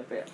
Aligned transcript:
capek. 0.00 0.24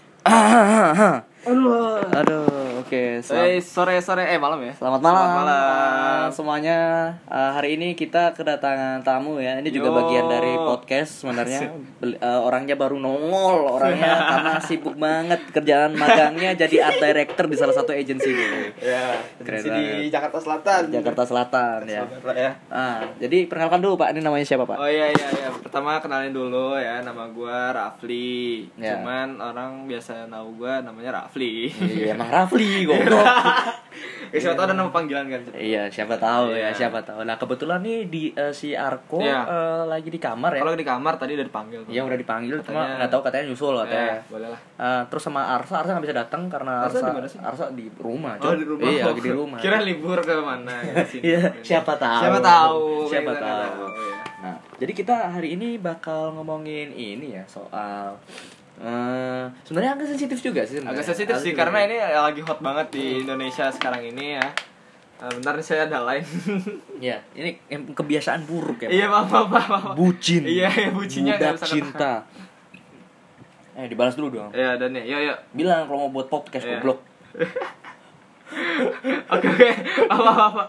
Aduh. 1.47 2.03
Aduh, 2.11 2.47
oke. 2.83 2.91
Eh, 2.95 3.23
Selamat, 3.23 3.46
sore 3.61 3.97
sore 3.99 4.25
eh 4.27 4.37
malam 4.37 4.59
ya. 4.61 4.73
selamat 4.73 5.01
malam, 5.01 5.17
Selamat 5.17 5.37
malam. 5.37 6.25
semuanya. 6.29 6.79
Uh, 7.25 7.51
hari 7.53 7.75
ini 7.75 7.93
kita 7.93 8.33
kedatangan 8.33 9.01
tamu 9.01 9.39
ya. 9.39 9.57
Ini 9.57 9.69
juga 9.69 9.89
Yo. 9.89 9.97
bagian 9.97 10.27
dari 10.27 10.53
podcast 10.55 11.23
sebenarnya. 11.23 11.71
Uh, 11.99 12.41
orangnya 12.43 12.75
baru 12.75 12.97
nongol 12.97 13.67
orangnya 13.73 14.13
karena 14.31 14.53
sibuk 14.59 14.95
banget 14.95 15.41
kerjaan 15.51 15.95
magangnya 15.95 16.55
jadi 16.55 16.77
art 16.85 16.99
director 16.99 17.47
di 17.47 17.57
salah 17.57 17.73
satu 17.73 17.91
agensi 17.91 18.29
Ya, 18.77 19.17
Keren 19.39 19.61
di 19.61 19.71
banget. 19.71 20.13
Jakarta 20.13 20.39
Selatan. 20.39 20.83
Jakarta 20.89 21.23
Selatan 21.25 21.79
ya. 21.85 22.03
Jakarta 22.05 22.33
ya. 22.33 22.51
Ah, 22.69 23.01
jadi 23.17 23.47
perkenalkan 23.47 23.81
dulu 23.81 23.95
Pak, 23.97 24.13
ini 24.13 24.21
namanya 24.21 24.45
siapa 24.45 24.65
Pak? 24.65 24.77
Oh 24.77 24.87
iya 24.87 25.09
iya 25.09 25.29
iya. 25.33 25.49
Pertama 25.53 25.99
kenalin 25.99 26.31
dulu 26.31 26.75
ya, 26.75 27.01
nama 27.01 27.27
gua 27.29 27.71
Rafli. 27.71 28.67
Ya. 28.75 28.97
Cuman 28.97 29.37
orang 29.37 29.87
biasa 29.87 30.27
tahu 30.27 30.59
gua 30.59 30.81
namanya 30.81 31.23
Rafli. 31.23 31.71
Iya, 31.71 32.13
emang 32.13 32.29
Rafli 32.29 32.83
goblok. 32.89 33.25
Ya, 34.27 34.43
siapa 34.43 34.59
tahu 34.59 34.67
ada 34.69 34.75
nama 34.75 34.91
panggilan 34.91 35.25
kan. 35.27 35.41
Iya, 35.55 35.87
siapa 35.87 36.19
tahu 36.19 36.53
ya, 36.53 36.69
Iya. 36.69 36.71
siapa 36.75 36.99
tahu. 37.01 37.23
Nah, 37.23 37.37
kebetulan 37.37 37.81
nih 37.81 37.99
di 38.07 38.23
eh, 38.31 38.51
si 38.51 38.75
Arko 38.75 39.23
Iya. 39.23 39.47
eh, 39.47 39.83
lagi 39.87 40.11
di 40.11 40.19
kamar 40.19 40.51
ya. 40.53 40.61
Kalau 40.61 40.75
di 40.75 40.83
kamar 40.83 41.15
tadi 41.15 41.33
udah 41.33 41.47
dipanggil. 41.47 41.81
Iya, 41.87 42.03
udah 42.03 42.19
dipanggil 42.19 42.59
cuma 42.61 42.85
Katanya- 42.85 42.97
nggak 42.99 43.11
tahu 43.11 43.23
katanya 43.23 43.45
nyusul 43.47 43.75
katanya. 43.79 44.09
Ya, 44.11 44.19
boleh 44.27 44.49
lah. 44.51 44.61
Eh, 44.77 45.03
terus 45.09 45.23
sama 45.23 45.41
Arsa, 45.49 45.75
Arsa 45.81 45.91
nggak 45.95 46.05
bisa 46.05 46.17
datang 46.19 46.43
karena 46.47 46.75
Arsa 46.85 46.99
Arsa 47.01 47.09
di? 47.09 47.41
Arsa 47.41 47.65
rumah. 47.97 48.35
Oh 48.37 48.53
di 48.53 48.67
rumah. 48.67 48.85
Iya, 48.85 49.03
lagi 49.07 49.23
di 49.23 49.33
rumah. 49.33 49.59
Kira 49.63 49.79
libur 49.81 50.19
ke 50.21 50.35
mana 50.37 50.75
ya, 50.83 50.95
sini. 51.09 51.23
Iya, 51.25 51.41
siapa 51.63 51.93
tahu. 51.97 52.21
Siapa 52.21 52.41
tahu. 52.43 52.83
Siapa 53.09 53.33
tahu. 53.33 53.83
Nah, 54.37 54.57
jadi 54.77 54.93
kita 54.93 55.33
hari 55.33 55.57
ini 55.57 55.79
bakal 55.79 56.35
ngomongin 56.35 56.93
ini 56.93 57.33
ya 57.33 57.45
soal 57.49 58.19
eh 58.77 59.45
sebenarnya 59.65 59.93
agak 59.95 60.09
sensitif 60.11 60.39
juga 60.39 60.61
sih. 60.63 60.79
sebenarnya. 60.79 60.93
Agak 60.93 61.05
sensitif 61.07 61.37
sih 61.41 61.53
karena 61.53 61.79
ini 61.83 61.97
lagi 61.97 62.41
hot 62.41 62.61
banget 62.61 62.93
di 62.93 63.25
Indonesia 63.25 63.69
sekarang 63.69 64.05
ini 64.05 64.37
ya. 64.37 64.47
Nah, 65.17 65.33
bentar 65.33 65.57
nih 65.57 65.65
saya 65.65 65.89
ada 65.89 66.05
lain. 66.05 66.21
Iya, 67.01 67.25
ini 67.33 67.57
kebiasaan 67.89 68.45
buruk 68.45 68.85
ya. 68.85 68.89
Iya, 68.91 69.07
maaf, 69.09 69.29
maaf, 69.29 69.49
maaf. 69.49 69.85
Bucin. 69.95 70.45
Iya, 70.45 70.69
iya, 70.69 70.89
bucinnya 70.91 71.37
Budak 71.37 71.57
bisa 71.57 71.67
cinta. 71.67 72.13
Eh, 73.73 73.89
dibalas 73.89 74.13
dulu 74.13 74.33
dong. 74.35 74.53
Iya, 74.53 74.77
dan 74.77 74.93
ya, 74.93 75.05
yuk, 75.07 75.21
yuk. 75.23 75.39
Bilang 75.53 75.85
kalau 75.85 76.05
mau 76.05 76.21
buat 76.21 76.29
podcast 76.29 76.65
Iya. 76.65 76.81
goblok. 76.81 77.01
Oke, 79.27 79.49
oke. 79.51 79.69
Apa, 80.07 80.23
apa, 80.23 80.45
apa. 80.47 80.65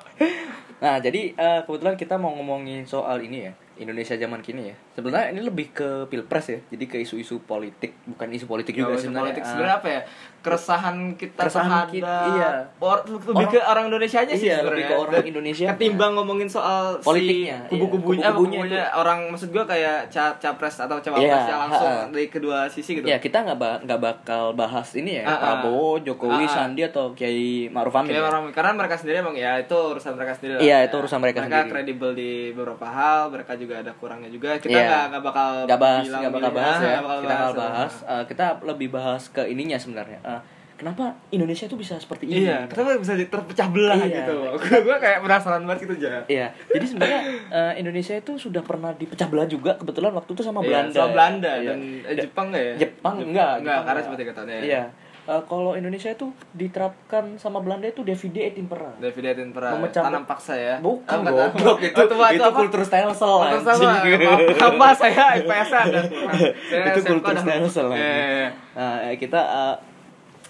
Nah, 0.78 0.98
jadi 0.98 1.32
eh, 1.32 1.60
kebetulan 1.62 1.94
kita 1.94 2.16
mau 2.16 2.34
ngomongin 2.34 2.82
soal 2.84 3.22
ini 3.22 3.46
ya, 3.46 3.54
Indonesia 3.80 4.14
zaman 4.14 4.40
kini 4.40 4.62
ya. 4.66 4.76
Sebenarnya 4.94 5.32
ini 5.32 5.42
lebih 5.42 5.72
ke 5.72 5.90
pilpres 6.06 6.48
ya, 6.48 6.60
jadi 6.68 6.86
ke 6.86 6.98
isu-isu 7.00 7.40
politik, 7.40 7.94
bukan 8.06 8.28
isu 8.30 8.46
politik 8.46 8.74
juga 8.74 8.90
Nggak 8.90 8.96
usah 8.96 9.04
sebenarnya. 9.04 9.24
politik 9.24 9.42
Ah, 9.42 9.48
sebenarnya 9.48 9.76
apa 9.76 9.90
ya? 9.90 10.02
Keresahan 10.40 10.96
kita 11.14 11.40
Keresahan 11.40 11.68
terhadap 11.68 11.92
kita, 11.92 12.16
iya. 12.32 12.52
or, 12.80 12.98
lebih 13.04 13.36
Orang- 13.36 13.52
ke 13.52 13.60
orang 13.60 13.86
Indonesia 13.88 14.20
aja 14.20 14.32
sih 14.32 14.48
Iya, 14.48 14.56
sebenarnya. 14.56 14.72
lebih 14.72 14.84
ke 14.86 14.96
orang 14.96 15.26
Indonesia. 15.28 15.68
Ketimbang 15.70 16.12
ngomongin 16.14 16.48
soal 16.48 16.84
Politiknya, 17.00 17.58
si 17.60 17.74
kubu-kubunya, 17.74 18.22
iya. 18.22 18.32
Kubu-kubunya 18.32 18.64
kubunya 18.64 18.84
orang 18.94 19.20
maksud 19.28 19.50
gua 19.50 19.66
kayak 19.66 20.08
ca- 20.08 20.38
capres 20.38 20.78
atau 20.78 20.98
cawapres 20.98 21.28
Iya, 21.28 21.42
yang 21.46 21.60
langsung 21.66 21.92
ha-ha. 21.92 22.08
dari 22.08 22.28
kedua 22.28 22.58
sisi 22.66 22.92
gitu. 22.94 23.04
Ya 23.06 23.18
kita 23.18 23.44
nggak 23.44 23.58
ba- 23.58 23.80
nggak 23.82 24.00
bakal 24.00 24.44
bahas 24.54 24.88
ini 24.94 25.20
ya 25.20 25.24
Ah, 25.24 25.30
ah. 25.30 25.40
Prabowo, 25.60 26.00
Jokowi, 26.00 26.32
Ah, 26.40 26.48
ah. 26.48 26.56
Sandi 26.56 26.82
atau 26.82 27.12
Kiai 27.12 27.68
Ma'ruf 27.68 27.92
Amin. 27.94 28.10
Kayak 28.10 28.24
ya? 28.24 28.30
orang 28.30 28.44
karena 28.50 28.72
mereka 28.74 28.96
sendiri 28.96 29.16
emang 29.20 29.36
ya 29.36 29.52
itu 29.58 29.76
urusan 29.76 30.16
mereka 30.16 30.32
sendiri. 30.34 30.54
Iya, 30.60 30.78
Ya. 30.78 30.86
itu 30.86 30.96
urusan 30.96 31.20
mereka 31.20 31.44
sendiri. 31.44 31.68
kredibel 31.68 32.12
di 32.14 32.32
beberapa 32.50 32.88
hal, 32.88 33.28
mereka 33.30 33.52
juga 33.54 33.67
ada 33.74 33.92
kurangnya 33.92 34.28
juga. 34.28 34.56
Kita 34.56 34.72
Iya. 34.72 34.86
nggak 34.86 35.04
nggak 35.10 35.24
bakal 35.26 35.50
nggak 35.64 35.80
bahas 35.80 36.04
nggak 36.04 36.22
bakal 36.30 36.40
milih- 36.44 36.58
bahas 36.58 36.76
ah, 36.76 36.86
ya 36.86 37.00
bakal 37.00 37.18
kita 37.18 37.28
nggak 37.28 37.42
bahas. 37.50 37.58
bahas 37.58 37.94
Eh, 38.08 38.24
kita 38.26 38.46
lebih 38.64 38.88
bahas 38.90 39.24
ke 39.28 39.42
ininya 39.44 39.76
sebenarnya 39.76 40.20
Eh, 40.22 40.42
kenapa 40.76 41.04
Indonesia 41.30 41.66
itu 41.66 41.74
bisa 41.74 41.96
seperti 41.96 42.24
ini 42.28 42.46
Iya, 42.46 42.64
kenapa 42.66 42.96
bisa 42.96 43.18
terpecah 43.18 43.68
belah 43.68 43.98
Iya. 43.98 44.22
gitu? 44.22 44.38
Gue 44.86 44.98
kayak 44.98 45.20
penasaran 45.20 45.64
banget 45.64 45.80
gitu 45.84 45.94
aja. 46.00 46.22
Iya, 46.24 46.48
jadi 46.70 46.86
sebenarnya 46.86 47.22
eh, 47.50 47.74
Indonesia 47.78 48.14
itu 48.14 48.32
sudah 48.36 48.62
pernah 48.62 48.92
dipecah 48.92 49.26
belah 49.26 49.46
juga 49.46 49.74
kebetulan 49.74 50.14
waktu 50.14 50.32
itu 50.32 50.42
sama 50.42 50.60
Iya, 50.60 50.68
Belanda. 50.68 50.94
sama 50.96 51.10
Belanda 51.12 51.52
Iya. 51.56 51.68
dan 51.68 51.80
eh, 52.04 52.16
Jepang 52.16 52.46
nggak 52.50 52.64
ya? 52.64 52.74
Jepang 52.80 53.16
enggak, 53.20 53.54
Enggak, 53.58 53.74
Jepang 53.74 53.84
karena 53.84 54.02
seperti 54.02 54.24
kata 54.24 54.42
ya. 54.46 54.62
Iya. 54.62 54.84
Eh, 55.28 55.44
kalau 55.44 55.76
Indonesia 55.76 56.08
itu 56.08 56.32
diterapkan 56.56 57.36
sama 57.36 57.60
Belanda 57.60 57.84
itu 57.84 58.00
divide 58.00 58.48
et 58.48 58.56
impera. 58.56 58.96
David 58.96 59.28
Attenborough 59.28 59.76
Memecah- 59.76 60.08
tanam 60.08 60.24
paksa 60.24 60.56
ya. 60.56 60.80
Bukan 60.80 61.20
Oh, 61.20 61.52
goblok 61.52 61.84
itu 61.84 62.00
Oh, 62.00 62.08
tua, 62.08 62.32
itu 62.32 62.40
apa? 62.42 62.56
kultur 62.56 62.80
stelsel 62.82 63.36
sama. 63.60 63.92
anjing. 64.00 64.24
Apa, 64.56 64.88
saya 64.96 65.24
IPS 65.36 65.70
ada. 65.70 66.00
Saya 66.72 66.96
Itu 66.96 67.00
kultur 67.04 67.36
stelsel. 67.36 67.88
Nah, 67.92 68.96
kita 69.14 69.42
eh, 69.44 69.76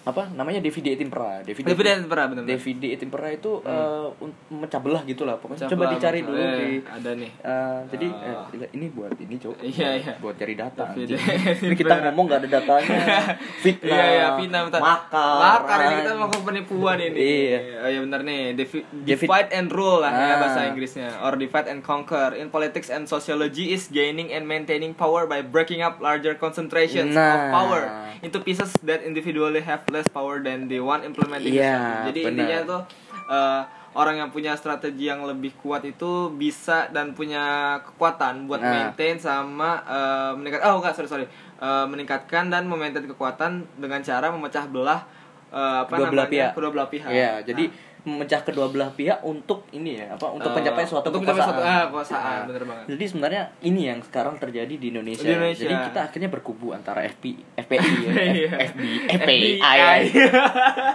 apa 0.08 0.32
namanya 0.32 0.60
divide 0.60 0.90
et 0.90 1.02
impera. 1.02 1.44
Divide, 1.44 1.68
David 1.68 1.86
Attenborough 1.90 2.28
benar. 2.32 2.44
divide 2.46 2.88
et 2.88 3.02
impera 3.02 3.28
itu 3.28 3.60
eh, 3.62 4.08
un- 4.18 4.40
memecah 4.48 4.80
belah 4.80 5.04
gitu 5.04 5.22
lah 5.22 5.36
pokoknya. 5.36 5.68
Coba 5.68 5.92
dicari 5.92 6.20
dulu 6.22 6.38
eh, 6.38 6.48
di 6.56 6.68
ada 6.82 7.12
nih. 7.12 7.32
Eh, 7.38 7.80
jadi 7.90 8.08
Ah. 8.08 8.48
eh, 8.48 8.70
ini 8.72 8.88
buat 8.90 9.12
ini 9.14 9.36
cok 9.36 9.56
Iya, 9.60 9.90
iya. 9.94 10.14
buat 10.18 10.34
cari 10.34 10.56
data 10.56 10.96
ini 10.96 11.76
kita 11.76 11.94
ngomong 12.02 12.24
gak 12.26 12.40
ada 12.40 12.50
datanya 12.54 13.00
fitnah 13.64 13.90
Iya 13.90 14.06
iya 14.08 14.26
Vina 14.36 14.60
bentar. 14.64 14.80
makar 14.80 15.36
Makar 15.60 15.78
ini 15.82 15.94
kita 15.98 16.12
mau 16.14 16.28
ke 16.28 16.40
penipuan 16.40 16.98
ini. 16.98 17.18
Iya. 17.18 17.60
Oh 17.78 17.90
iya 17.90 18.00
benar 18.00 18.22
nih. 18.22 18.42
Devi- 18.54 18.86
David- 19.04 19.28
divide 19.28 19.50
and 19.52 19.68
rule 19.68 20.00
lah 20.00 20.10
Ah. 20.10 20.24
ya 20.24 20.36
bahasa 20.38 20.60
Inggrisnya 20.68 21.10
or 21.20 21.36
divide 21.36 21.68
and 21.68 21.82
conquer. 21.82 22.32
In 22.34 22.48
politics 22.48 22.88
and 22.88 23.04
sociology 23.06 23.74
is 23.74 23.90
gaining 23.90 24.30
and 24.30 24.46
maintaining 24.46 24.94
power 24.94 25.26
by 25.26 25.42
breaking 25.42 25.82
up 25.82 25.98
larger 26.00 26.32
concentrations 26.34 27.12
of 27.12 27.18
Nah. 27.18 27.50
power 27.52 27.82
into 28.20 28.38
pieces 28.40 28.70
that 28.82 29.02
individually 29.02 29.60
have 29.60 29.82
less 29.88 29.97
power 30.06 30.38
than 30.40 30.66
the 30.66 30.78
one 30.78 31.02
implementing. 31.02 31.50
It. 31.52 31.66
Jadi 32.06 32.20
benar. 32.22 32.32
intinya 32.32 32.58
tuh 32.68 32.82
eh, 33.28 33.62
orang 33.94 34.16
yang 34.16 34.30
punya 34.30 34.54
strategi 34.54 35.06
yang 35.06 35.24
lebih 35.24 35.58
kuat 35.58 35.82
itu 35.82 36.30
bisa 36.32 36.86
dan 36.88 37.12
punya 37.12 37.42
kekuatan 37.82 38.46
buat 38.46 38.60
Nah. 38.60 38.70
maintain 38.70 39.18
sama 39.18 39.82
eh, 39.82 40.32
meningkat 40.36 40.62
oh 40.64 40.78
enggak 40.78 40.94
sorry 40.94 41.08
sorry 41.08 41.26
Eh, 41.58 41.86
meningkatkan 41.88 42.48
dan 42.48 42.64
memaintain 42.64 43.02
kekuatan 43.08 43.66
dengan 43.76 43.98
cara 44.00 44.30
memecah 44.30 44.70
belah 44.70 45.02
eh, 45.50 45.78
apa 45.82 45.90
Kedua 45.90 46.06
belah 46.08 46.24
namanya 46.24 46.30
pihak. 46.30 46.52
kedua 46.54 46.70
belah 46.70 46.86
pihak 46.88 47.10
Iya, 47.10 47.34
jadi 47.44 47.64
memecah 48.08 48.40
kedua 48.42 48.66
belah 48.68 48.88
pihak 48.90 49.20
untuk 49.22 49.68
ini 49.70 49.98
ya 49.98 50.16
apa 50.16 50.28
untuk 50.30 50.48
Eh, 50.48 50.56
pencapaian 50.56 50.88
suatu 50.88 51.08
untuk 51.10 51.22
mencapai 51.22 51.36
kekuasaan. 51.38 51.52
suatu- 51.54 51.68
ah, 51.70 51.84
kekuasaan, 51.86 52.24
Nah, 52.24 52.46
bener 52.48 52.64
banget. 52.64 52.86
Jadi 52.88 53.04
sebenarnya 53.06 53.44
ini 53.62 53.82
yang 53.86 54.00
sekarang 54.00 54.36
terjadi 54.38 54.74
di 54.74 54.88
Indonesia. 54.88 55.22
Di 55.22 55.30
Indonesia. 55.30 55.62
Jadi 55.62 55.76
kita 55.86 56.00
akhirnya 56.02 56.30
berkubu 56.30 56.68
antara 56.72 57.04
FP, 57.04 57.24
FPI 57.54 57.78
ya, 58.00 58.12
Iya. 58.40 58.52
F- 58.64 58.64
FB, 58.64 58.82
FBI. 59.12 59.60
FBI. 59.60 60.00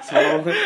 So, 0.03 0.17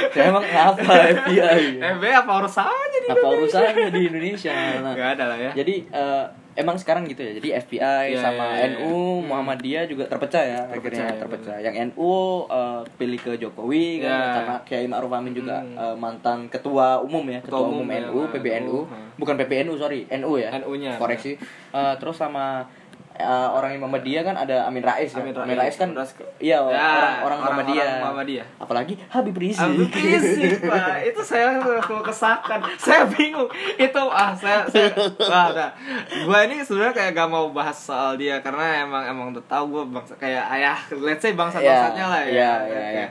saya 0.09 0.25
emang 0.29 0.47
apa 0.47 0.93
FBI? 1.19 1.37
ya? 1.75 1.93
FB 1.93 2.05
apa 2.17 2.33
urusannya 2.37 2.99
di 2.99 3.09
Apa 3.09 3.27
urusannya 3.29 3.89
di 3.91 4.01
Indonesia? 4.07 4.55
Nah, 4.79 4.95
Gak 4.95 5.09
ada 5.17 5.25
lah 5.27 5.39
ya 5.41 5.51
Jadi 5.53 5.75
eh, 5.85 6.25
emang 6.57 6.75
sekarang 6.75 7.05
gitu 7.05 7.21
ya. 7.21 7.37
Jadi 7.37 7.49
FBI 7.55 8.07
Iya, 8.11 8.19
sama 8.19 8.57
iya, 8.57 8.67
iya. 8.67 8.67
NU 8.75 8.97
Hmm. 9.17 9.29
Muhammadiyah 9.29 9.85
juga 9.85 10.05
terpecah 10.07 10.41
ya 10.41 10.61
Terpecah, 10.65 10.75
akhirnya 10.75 11.05
ya, 11.07 11.21
terpecah. 11.21 11.57
Yang 11.61 11.75
NU 11.89 12.13
eh, 12.49 12.81
pilih 12.97 13.21
ke 13.21 13.33
Jokowi 13.37 13.87
kan, 14.01 14.11
Iya. 14.11 14.35
karena 14.35 14.55
Kiai 14.65 14.87
Ma'ruf 14.87 15.13
Amin 15.13 15.33
juga 15.33 15.61
Hmm. 15.61 15.77
eh, 15.77 15.97
mantan 15.97 16.49
ketua 16.49 16.99
umum 16.99 17.23
ya, 17.27 17.39
ketua, 17.39 17.61
Ketua 17.61 17.69
umum, 17.69 17.85
umum, 17.85 17.93
ya, 17.93 18.01
NU, 18.03 18.19
NU. 18.19 18.33
PBNU. 18.33 18.79
Hmm. 18.83 19.09
Bukan 19.17 19.35
PBNU 19.37 19.75
sorry, 19.77 20.09
NU 20.11 20.33
ya. 20.37 20.49
NU-nya. 20.57 20.97
Koreksi. 20.97 21.37
Eh, 21.71 21.95
terus 21.97 22.17
sama 22.17 22.65
eh, 23.17 23.25
orang 23.49 23.73
yang 23.73 23.81
Muhammadiyah 23.83 24.23
kan 24.23 24.37
ada 24.37 24.57
Amin 24.65 24.81
Rais 24.81 25.09
ya. 25.09 25.19
Amin 25.19 25.33
Amin, 25.33 25.57
Rais. 25.57 25.73
Rais 25.73 25.77
kan 25.77 25.89
iya 26.39 26.59
Ya, 26.61 26.63
orang 26.63 27.25
orang 27.25 27.39
Muhammadiyah. 27.41 27.83
orang 27.83 28.03
Muhammadiyah. 28.05 28.47
Apalagi 28.57 28.95
Habib 29.09 29.35
Rizik. 29.35 29.61
Habib 29.61 29.89
Rizik, 29.89 30.61
Pak. 30.63 30.87
Itu 31.03 31.21
saya 31.21 31.57
mau 31.57 32.01
kesahkan. 32.01 32.61
Saya 32.77 33.09
bingung. 33.09 33.49
Itu 33.75 34.03
ah 34.07 34.31
saya 34.33 34.69
saya 34.69 34.93
wah 35.19 35.49
udah. 35.51 35.71
Gua 36.25 36.39
ini 36.45 36.61
sebenarnya 36.61 36.95
kayak 36.95 37.13
gak 37.15 37.29
mau 37.29 37.49
bahas 37.51 37.75
soal 37.75 38.15
dia 38.15 38.39
karena 38.39 38.85
emang 38.85 39.03
emang 39.03 39.27
udah 39.33 39.45
tahu 39.47 39.65
gua 39.71 39.85
bangsa 39.87 40.15
kayak 40.17 40.45
ayah 40.53 40.77
let's 40.99 41.21
say 41.21 41.33
bangsa 41.33 41.59
bangsanya 41.59 41.97
Iya, 41.99 42.07
lah 42.07 42.21
ya. 42.23 42.31
iya, 42.31 42.53
iya, 42.67 42.85
iya. 42.93 43.09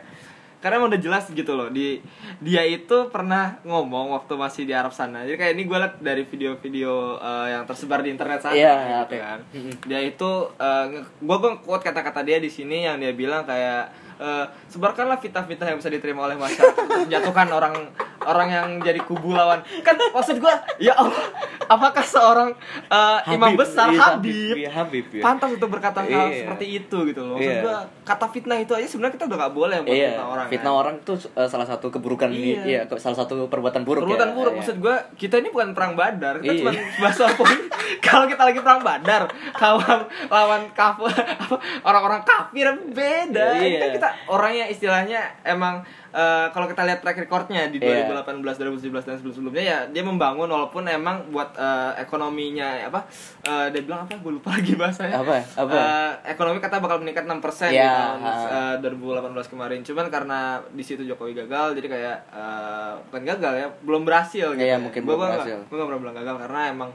Karena 0.65 0.81
emang 0.81 0.89
udah 0.89 0.97
jelas 0.97 1.29
gitu 1.29 1.53
loh 1.53 1.69
di 1.69 2.01
dia 2.41 2.65
itu 2.65 3.13
pernah 3.13 3.61
ngomong 3.61 4.17
waktu 4.17 4.33
masih 4.33 4.65
di 4.65 4.73
Arab 4.73 4.89
sana. 4.89 5.21
Jadi 5.21 5.37
kayak 5.37 5.53
ini 5.53 5.63
gue 5.63 5.77
liat 5.77 5.95
dari 6.01 6.25
video-video 6.25 7.21
eh, 7.21 7.47
yang 7.53 7.69
tersebar 7.69 8.01
di 8.01 8.09
internet 8.09 8.41
sana 8.41 8.57
Iya, 8.57 8.73
gitu 9.05 9.13
oke. 9.13 9.17
kan. 9.21 9.39
Mm-mm. 9.53 9.73
Dia 9.85 10.01
itu 10.01 10.31
uh, 10.49 10.85
gue 10.97 11.37
gue 11.37 11.51
quote 11.61 11.85
kata-kata 11.85 12.25
dia 12.25 12.41
di 12.41 12.49
sini 12.49 12.81
yang 12.81 12.97
dia 12.97 13.13
bilang 13.13 13.45
kayak 13.45 13.93
eh, 14.17 14.45
sebarkanlah 14.67 15.17
fitnah-fitnah 15.17 15.67
yang 15.67 15.77
bisa 15.77 15.87
diterima 15.87 16.23
oleh 16.23 16.35
masyarakat 16.35 16.75
untuk 16.77 16.99
menjatuhkan 17.05 17.47
orang 17.49 17.75
orang 18.23 18.49
yang 18.49 18.67
jadi 18.79 18.97
kubu 18.99 19.31
lawan. 19.31 19.61
Kan 19.79 19.95
maksud 20.01 20.37
gue, 20.37 20.53
ya 20.79 20.93
Allah, 20.93 21.29
apakah 21.63 22.01
seorang 22.01 22.49
eh, 22.87 23.19
imam 23.29 23.53
besar 23.53 23.87
iya, 23.87 23.99
Habib, 24.01 24.55
iya, 24.55 24.69
Habib 24.71 25.05
ya. 25.11 25.21
pantas 25.21 25.49
untuk 25.51 25.69
berkata 25.69 26.01
hal 26.01 26.27
Iya. 26.27 26.41
seperti 26.43 26.65
itu 26.75 26.97
gitu 27.05 27.21
loh. 27.21 27.35
Maksud 27.35 27.45
Iya. 27.51 27.61
gue 27.61 27.75
kata 28.03 28.25
fitnah 28.27 28.57
itu 28.57 28.71
aja 28.71 28.85
sebenarnya 28.85 29.13
kita 29.13 29.25
udah 29.25 29.37
gak 29.39 29.53
boleh 29.53 29.77
buat 29.79 29.91
iya, 29.91 30.09
fitnah 30.11 30.27
orang. 30.27 30.47
fitnah 30.47 30.65
kan. 30.67 30.81
orang 30.81 30.93
itu 30.97 31.13
eh, 31.31 31.47
salah 31.47 31.67
satu 31.67 31.87
keburukan 31.89 32.29
di- 32.29 32.57
Iya. 32.57 32.85
iya, 32.85 32.97
salah 32.97 33.17
satu 33.19 33.45
perbuatan 33.45 33.81
buruk 33.81 34.03
Perbuatan 34.03 34.29
ya. 34.29 34.33
buruk 34.33 34.51
Iya. 34.51 34.59
maksud 34.59 34.75
gue 34.79 34.95
kita 35.15 35.35
ini 35.37 35.49
bukan 35.49 35.69
perang 35.71 35.93
badar 35.93 36.39
kita 36.39 36.49
Iya. 36.51 36.61
cuma 36.61 36.71
bahasa 36.99 37.23
poin 37.31 37.59
kalau 38.05 38.25
kita 38.25 38.41
lagi 38.43 38.59
perang 38.59 38.81
badar 38.81 39.23
kawan 39.53 39.99
lawan 40.27 40.63
kafir 40.71 41.13
apa, 41.43 41.55
orang-orang 41.83 42.21
kafir 42.23 42.65
beda 42.89 43.47
Iya. 43.55 43.77
Kan 43.77 43.89
kita 43.93 44.04
orangnya 44.27 44.65
istilahnya 44.65 45.17
emang 45.41 45.81
eh, 46.09 46.47
kalau 46.49 46.65
kita 46.65 46.81
lihat 46.81 46.99
track 46.99 47.17
recordnya 47.19 47.65
di 47.65 47.77
Iya. 47.77 48.07
2018 48.07 48.41
2017 48.81 48.91
dan 49.03 49.15
sebelum-sebelumnya 49.15 49.63
ya 49.63 49.77
dia 49.85 50.01
membangun 50.01 50.47
walaupun 50.47 50.85
emang 50.85 51.27
buat 51.27 51.53
eh, 51.53 51.91
ekonominya 51.99 52.67
apa 52.83 53.05
eh, 53.41 53.67
dia 53.69 53.81
bilang 53.81 54.03
apa 54.03 54.15
gue 54.15 54.33
lupa 54.33 54.49
lagi 54.51 54.73
bahasanya 54.73 55.15
Apa? 55.17 55.35
Apa? 55.55 55.75
Eh, 55.75 56.11
ekonomi 56.29 56.57
kata 56.57 56.77
bakal 56.77 56.97
meningkat 56.97 57.23
6% 57.23 57.35
di 57.67 57.75
Ya, 57.75 58.15
tahun 58.15 58.79
eh, 58.79 59.35
2018 59.35 59.47
kemarin 59.47 59.79
cuman 59.81 60.05
karena 60.07 60.39
di 60.69 60.81
situ 60.81 61.03
Jokowi 61.03 61.33
gagal 61.35 61.75
jadi 61.75 61.87
kayak 61.87 62.17
eh, 62.29 62.91
bukan 63.03 63.21
gagal 63.25 63.53
ya 63.55 63.67
belum 63.81 64.01
berhasil 64.03 64.47
gitu 64.51 64.61
Iya, 64.61 64.77
mungkin 64.77 65.01
belum 65.01 65.19
berhasil. 65.19 65.57
gue 65.61 65.75
gak 65.75 65.85
pernah 65.85 66.01
bilang 66.01 66.17
gagal 66.17 66.35
karena 66.39 66.61
emang 66.67 66.89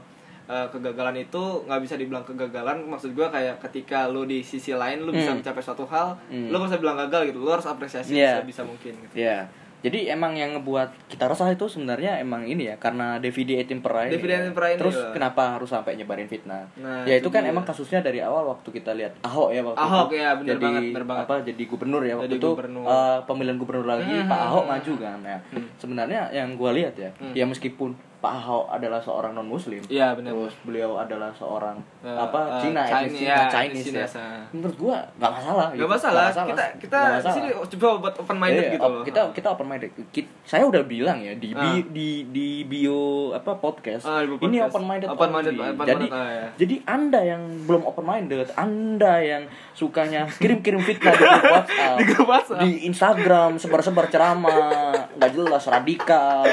eh, 0.51 0.67
kegagalan 0.67 1.15
itu 1.17 1.43
nggak 1.63 1.79
bisa 1.79 1.95
dibilang 1.95 2.21
kegagalan 2.21 2.83
maksud 2.83 3.11
gue 3.11 3.23
kayak 3.25 3.55
ketika 3.61 4.05
lu 4.05 4.23
di 4.23 4.39
sisi 4.41 4.71
lain 4.73 4.99
lu 4.99 5.09
bisa 5.09 5.31
Hmm. 5.31 5.39
mencapai 5.39 5.63
suatu 5.63 5.85
hal 5.85 6.19
Hmm. 6.27 6.51
lu 6.51 6.59
gak 6.59 6.67
bisa 6.67 6.79
bilang 6.79 6.99
gagal 6.99 7.21
gitu 7.25 7.39
lu 7.39 7.47
harus 7.49 7.63
apresiasi 7.63 8.13
Iya. 8.13 8.43
bisa 8.43 8.61
mungkin 8.61 8.91
gitu. 8.99 9.15
Ya. 9.15 9.47
Jadi 9.81 10.05
emang 10.07 10.35
yang 10.35 10.53
ngebuat 10.53 11.09
kita 11.09 11.25
resah 11.25 11.49
itu 11.49 11.65
sebenarnya 11.65 12.19
emang 12.19 12.45
ini 12.45 12.69
ya 12.69 12.77
karena 12.77 13.17
DVD 13.17 13.65
Impera 13.65 14.05
ini. 14.05 14.13
DVD 14.13 14.31
ya. 14.35 14.45
Impera 14.45 14.67
ini, 14.67 14.77
Terus 14.77 14.93
ya. 14.93 15.09
kenapa 15.09 15.57
harus 15.57 15.65
sampai 15.67 15.95
nyebarin 15.95 16.27
fitnah? 16.27 16.69
Nah, 16.77 17.01
ya 17.01 17.15
itu 17.15 17.25
itu 17.25 17.29
kan 17.31 17.41
emang 17.43 17.63
kasusnya 17.63 17.97
dari 17.99 18.19
awal 18.19 18.45
waktu 18.47 18.69
kita 18.69 18.93
lihat 18.93 19.17
Ahok 19.23 19.49
ya 19.49 19.63
waktu 19.63 19.79
Ahok, 19.79 20.07
itu. 20.07 20.21
ya, 20.21 20.29
bener 20.35 20.49
jadi 20.51 20.61
banget, 20.61 20.81
bener 20.85 21.05
banget. 21.07 21.25
apa 21.25 21.35
jadi 21.43 21.63
gubernur 21.65 22.01
ya 22.03 22.13
waktu 22.13 22.27
Jadi 22.27 22.37
itu 22.37 22.49
gubernur. 22.53 22.85
eh, 22.85 23.19
pemilihan 23.25 23.57
gubernur 23.57 23.85
lagi 23.87 24.13
Hmm, 24.13 24.29
Pak 24.29 24.39
Ahok 24.43 24.61
hmm. 24.61 24.69
maju 24.69 24.93
kan. 24.99 25.17
Ya. 25.23 25.37
Hmm. 25.49 25.65
Sebenarnya 25.75 26.21
yang 26.29 26.49
gua 26.53 26.71
lihat 26.71 26.93
ya, 26.95 27.09
Hmm. 27.15 27.33
ya 27.33 27.45
meskipun 27.47 27.89
Pak 28.21 28.33
Ahok 28.35 28.69
adalah 28.69 28.97
seorang 28.97 29.33
non 29.33 29.43
muslim. 29.43 29.81
Iya 29.83 30.13
benar. 30.13 30.29
Terus 30.31 30.53
beliau 30.61 30.93
adalah 30.95 31.33
seorang 31.33 31.73
Eh, 31.99 32.09
apa 32.09 32.37
eh, 32.51 32.61
Cina, 32.61 32.81
etnis 32.81 32.93
Chinese, 32.93 33.17
Cina, 33.19 33.25
ya, 33.27 33.37
Chinese, 33.47 33.87
etnis 33.87 34.13
ya. 34.13 34.37
Menurut 34.51 34.75
gua 34.75 34.97
nggak 35.11 35.31
masalah. 35.31 35.67
Gak 35.67 35.75
gitu. 35.75 35.89
masalah. 35.89 36.25
Nggak 36.25 36.45
kita 36.45 36.65
kita 36.79 36.99
di 36.99 37.11
masalah. 37.11 37.33
sini 37.33 37.47
coba 37.73 37.87
buat 37.99 38.15
open 38.15 38.37
minded 38.37 38.63
Iya, 38.63 38.71
gitu 38.71 38.87
loh. 38.87 39.03
Kita 39.03 39.21
kita 39.31 39.47
open 39.49 39.67
minded. 39.67 39.89
Ki- 40.09 40.29
Saya 40.43 40.63
udah 40.63 40.81
bilang 40.83 41.17
ya 41.17 41.33
di 41.33 41.49
Ah. 41.51 41.73
bi- 41.73 41.89
di 41.89 42.09
di 42.27 42.47
bio 42.63 43.01
apa 43.31 43.51
podcast. 43.55 44.05
Di 44.05 44.25
bio 44.27 44.37
Ini 44.39 44.57
podcast. 44.59 44.69
open 44.69 44.83
minded. 44.83 45.07
Open 45.07 45.29
minded, 45.31 45.53
open 45.53 45.73
jadi 45.81 45.97
minded, 45.99 46.11
ah, 46.11 46.29
ya. 46.31 46.47
jadi 46.55 46.75
Anda 46.85 47.19
yang 47.23 47.41
belum 47.65 47.81
open 47.83 48.05
minded, 48.05 48.47
Anda 48.53 49.13
yang 49.19 49.43
sukanya 49.71 50.29
kirim-kirim 50.31 50.77
fitnah 50.79 51.09
di 51.09 51.25
grup 51.25 51.45
WhatsApp, 51.47 51.95
Di 51.99 52.03
grup 52.05 52.27
WhatsApp. 52.27 52.61
di 52.61 52.85
Instagram 52.85 53.51
sebar-sebar 53.55 54.05
ceramah, 54.07 54.93
nggak 55.11 55.31
jelas 55.31 55.63
radikal. 55.65 56.45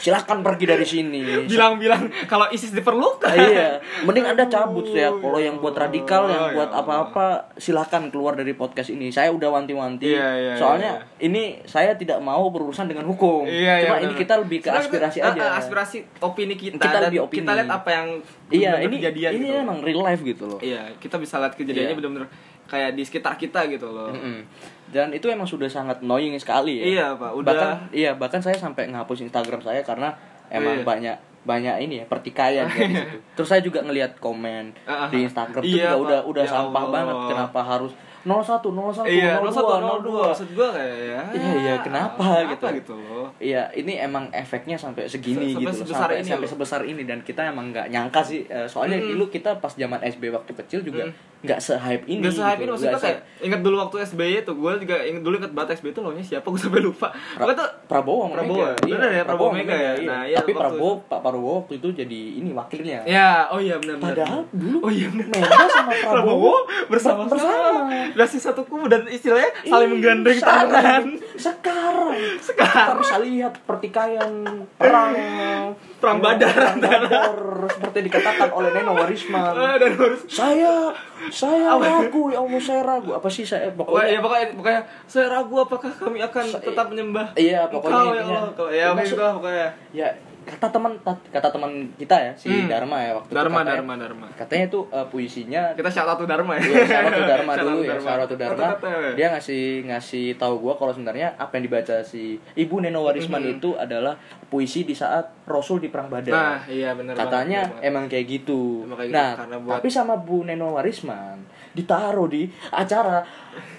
Silahkan 0.00 0.40
pergi 0.40 0.64
dari 0.64 0.82
sini. 0.82 1.20
Bilang-bilang 1.44 2.08
kalau 2.24 2.48
ISIS 2.48 2.72
diperlukan. 2.72 3.30
iya, 3.30 3.76
mending 4.02 4.24
anda 4.26 4.44
cabut 4.46 4.88
ya. 4.88 5.12
Kalau 5.12 5.36
yang 5.36 5.56
buat 5.56 5.76
radikal, 5.76 6.24
Oh, 6.24 6.26
yang 6.26 6.44
ya 6.46 6.54
buat 6.56 6.70
Allah. 6.70 7.04
apa-apa, 7.04 7.26
silakan 7.54 8.08
keluar 8.08 8.32
dari 8.32 8.52
podcast 8.52 8.88
ini. 8.88 9.08
Saya 9.08 9.28
udah 9.28 9.52
wanti-wanti. 9.52 10.08
Iya, 10.08 10.28
iya, 10.34 10.52
Soalnya 10.56 10.92
iya, 10.98 11.22
ini 11.22 11.42
saya 11.64 11.92
tidak 11.94 12.16
mau 12.18 12.48
berurusan 12.48 12.86
dengan 12.86 13.04
hukum. 13.04 13.44
Iya, 13.44 13.74
iya, 13.76 13.84
Cuma 13.84 13.96
ini 14.00 14.14
kita 14.14 14.34
lebih 14.36 14.58
ke 14.60 14.70
aspirasi 14.70 15.20
kita- 15.20 15.36
aja. 15.36 15.40
ah, 15.46 15.60
aspirasi 15.60 15.96
opini 16.18 16.54
kita, 16.54 16.78
Kita 16.78 16.88
dan 16.90 17.02
lebih 17.06 17.20
opini. 17.22 17.42
kita 17.42 17.52
lihat 17.54 17.70
apa 17.70 17.90
yang 17.90 18.06
Iya, 18.48 18.72
ini 18.80 18.98
kejadian 18.98 19.30
ini 19.32 19.46
gitu. 19.46 19.62
emang 19.62 19.78
real 19.78 20.02
life 20.02 20.22
gitu 20.22 20.44
loh. 20.46 20.58
Iya, 20.58 20.96
kita 20.96 21.16
bisa 21.16 21.38
lihat 21.38 21.54
kejadiannya 21.54 21.92
Iya. 21.92 21.98
benar-benar 21.98 22.28
kayak 22.70 22.94
di 22.94 23.02
sekitar 23.02 23.34
kita 23.34 23.66
gitu 23.66 23.90
loh. 23.90 24.08
Mm-mm. 24.08 24.46
Dan 24.86 25.10
itu 25.10 25.26
emang 25.26 25.44
sudah 25.44 25.66
sangat 25.66 25.98
annoying 25.98 26.34
sekali 26.36 26.78
ya. 26.78 26.84
Iya, 26.86 27.06
Pak. 27.14 27.30
Udah 27.34 27.50
Bahkan 27.50 27.70
iya, 27.90 28.14
bahkan 28.14 28.38
saya 28.38 28.54
sampai 28.54 28.86
ngapus 28.88 29.22
Instagram 29.22 29.58
saya 29.58 29.82
karena 29.82 30.14
emang 30.48 30.78
Iya. 30.78 30.86
banyak 30.86 31.16
banyak 31.40 31.76
ini 31.80 31.94
ya 31.96 32.06
pertikaian 32.06 32.64
ya 32.64 32.86
di 32.86 32.94
situ. 32.94 33.16
Terus 33.34 33.48
saya 33.48 33.60
juga 33.60 33.80
ngelihat 33.80 34.14
komen 34.16 34.70
Ah, 34.84 35.04
ah. 35.04 35.08
di 35.08 35.22
Instagram 35.22 35.62
itu 35.62 35.76
Iya, 35.76 35.90
juga 35.90 35.98
udah 36.00 36.20
Pak. 36.20 36.30
udah 36.30 36.44
Ya 36.44 36.50
sampah 36.50 36.68
Allah. 36.80 36.92
banget. 36.92 37.16
Kenapa 37.28 37.60
harus 37.66 37.92
01 38.20 38.60
01 38.60 39.08
Iya, 39.08 39.40
02 39.40 39.48
01 39.48 40.04
02 40.04 40.28
maksud 40.28 40.48
gua 40.52 40.68
kayak 40.70 40.92
ya. 41.00 41.20
Iya, 41.32 41.52
iya, 41.56 41.74
kenapa 41.80 42.24
gitu? 42.46 42.64
gitu 42.74 42.94
loh. 42.94 43.26
Iya, 43.40 43.72
ini 43.72 43.96
emang 43.96 44.28
efeknya 44.30 44.76
sampai 44.76 45.08
segini 45.08 45.50
Sampai 45.50 45.72
gitu, 45.72 45.80
sebesar 45.80 45.96
sampai, 46.04 46.16
ini 46.18 46.28
sampai 46.28 46.44
loh. 46.44 46.52
sebesar 46.52 46.80
ini 46.84 47.02
dan 47.02 47.18
kita 47.20 47.40
emang 47.46 47.72
nggak 47.72 47.88
nyangka 47.88 48.20
sih. 48.20 48.44
eh, 48.44 48.66
soalnya 48.66 48.98
Mm-mm. 48.98 49.16
dulu 49.16 49.24
kita 49.30 49.56
pas 49.56 49.72
zaman 49.72 50.02
SB 50.02 50.28
waktu 50.28 50.52
kecil 50.54 50.80
juga 50.82 51.08
Mm. 51.08 51.29
Nggak 51.40 51.56
se-hype 51.58 52.04
ini. 52.04 52.20
Gak 52.20 52.34
sehype 52.34 52.52
gitu. 52.54 52.62
ini 52.62 52.70
maksud 52.70 52.84
Nggak 52.84 52.92
gua 52.92 53.06
kayak 53.06 53.18
inget 53.40 53.60
dulu 53.60 53.76
waktu 53.78 53.96
SBY 54.04 54.34
tuh 54.42 54.54
gue 54.54 54.72
juga 54.78 54.96
inget 55.00 55.22
dulu 55.22 55.34
inget 55.36 55.52
banget 55.52 55.80
SBY 55.80 55.90
tuh 55.90 56.02
loh 56.02 56.12
siapa 56.16 56.44
gue 56.44 56.60
sampai 56.60 56.80
lupa. 56.80 57.08
Pra- 57.10 57.48
tuh 57.50 57.68
Prabowo 57.86 58.28
Prabowo 58.28 58.60
Mega. 58.60 58.76
ya? 58.76 58.76
Bener 58.86 59.10
ya, 59.10 59.22
Prabowo 59.24 59.50
Mega 59.50 59.72
ya? 59.72 59.92
iya. 59.94 60.04
Nah, 60.04 60.22
iya, 60.22 60.36
Tapi 60.36 60.52
Prabowo 60.52 61.00
Pak 61.02 61.20
Prabowo 61.20 61.52
waktu 61.58 61.74
itu 61.76 61.88
jadi 61.94 62.20
ini 62.36 62.50
wakilnya. 62.50 63.00
ya, 63.04 63.48
oh 63.48 63.56
iya 63.56 63.80
benar 63.80 63.96
benar. 63.96 64.12
Padahal 64.12 64.40
dulu 64.50 64.76
Oh 64.80 64.92
iya 64.92 65.08
benar. 65.08 65.26
Mega 65.32 65.64
sama 65.66 65.92
Prabowo, 66.04 66.12
Prabowo 66.12 66.54
bersama 66.86 67.22
bersama. 67.24 67.80
Masih 68.12 68.38
satu 68.38 68.62
kubu 68.62 68.86
dan 68.86 69.06
istilahnya 69.06 69.50
saling 69.64 69.88
Ih, 69.88 69.92
menggandeng 69.96 70.38
tangan. 70.38 71.04
Sekarang 71.34 72.14
Sekarang. 72.38 72.86
kita 72.86 72.94
bisa 73.00 73.16
lihat 73.18 73.52
pertikaian 73.64 74.30
perang 74.76 75.12
Perang 76.00 76.18
badar 76.18 76.48
perang 76.50 76.78
badar 76.80 77.36
seperti 77.70 77.98
dikatakan 78.02 78.48
oleh 78.50 78.72
Neno 78.72 78.92
Warisman. 78.94 79.52
Ah, 79.52 79.76
dan 79.76 79.92
harus 79.94 80.24
saya 80.26 80.88
saya 81.28 81.76
ragu 81.76 82.22
ya 82.26 82.40
Allah 82.40 82.56
saya 82.58 82.80
ragu 82.82 83.12
apa 83.12 83.28
sih 83.28 83.44
saya 83.44 83.68
Pokoknya, 83.70 84.08
ya 84.08 84.18
pokoknya 84.18 84.46
pokoknya, 84.54 84.80
saya 85.04 85.26
ragu 85.28 85.54
apakah 85.58 85.92
kami 85.92 86.18
akan 86.18 86.44
Sa- 86.46 86.58
tetap 86.58 86.88
menyembah 86.88 87.36
iya, 87.36 87.68
pokoknya 87.68 87.92
Engkau, 87.92 88.10
ya. 88.10 88.22
Allah. 88.24 88.42
Kalau- 88.50 88.72
Ya, 88.72 88.86
Maksud- 88.90 89.20
pokoknya. 89.20 89.68
ya 89.92 90.08
kata 90.40 90.66
teman 90.68 90.92
kata 91.26 91.48
teman 91.48 91.70
kita 91.94 92.16
ya 92.16 92.32
si 92.32 92.48
Hmm. 92.48 92.66
Dharma 92.66 92.96
ya 92.98 93.12
waktu 93.12 93.30
Dharma, 93.30 93.48
itu 93.52 93.60
katanya, 93.60 93.76
Dharma, 93.76 93.94
Dharma. 93.96 94.26
katanya 94.34 94.64
itu 94.66 94.80
eh, 94.88 95.06
puisinya 95.06 95.62
Kita 95.72 95.90
shout 95.90 96.06
out 96.06 96.16
to 96.16 96.24
Dharma 96.24 96.52
ya. 96.56 96.62
Iya, 96.62 96.84
shout 96.84 97.04
out 97.04 97.14
to 97.14 97.24
Dharma 97.24 97.52
dulu 97.60 97.78
ya, 97.80 97.94
shout 97.96 98.18
out 98.18 98.26
to 98.26 98.36
Dharma. 98.36 98.56
Kata-kata 98.56 98.88
ya. 98.88 99.10
Dia 99.14 99.26
ngasih 99.30 99.62
ngasih 99.86 100.24
tahu 100.34 100.54
gua 100.58 100.74
kalau 100.74 100.90
sebenarnya 100.90 101.36
apa 101.36 101.52
yang 101.54 101.64
dibaca 101.66 101.96
si 102.00 102.22
Ibu 102.54 102.80
Neno 102.80 103.02
Warisman 103.02 103.42
Mhm. 103.42 103.52
itu 103.56 103.70
adalah 103.74 104.16
puisi 104.46 104.82
di 104.82 104.92
saat 104.92 105.28
Rasul 105.44 105.78
di 105.78 105.88
perang 105.88 106.08
Badar. 106.08 106.30
Nah, 106.30 106.58
iya 106.66 106.92
benar 106.92 107.14
Katanya 107.14 107.66
banget, 107.66 107.84
emang 107.84 108.04
kayak 108.06 108.26
gitu. 108.26 108.60
Emang 108.82 108.98
kayak 108.98 109.08
gitu, 109.08 109.16
nah, 109.16 109.32
karena 109.36 109.56
buat- 109.58 109.74
tapi 109.76 109.88
sama 109.88 110.14
Bu 110.16 110.42
Neno 110.42 110.72
Warisman 110.72 111.38
ditaruh 111.70 112.26
di 112.26 112.44
acara 112.68 113.22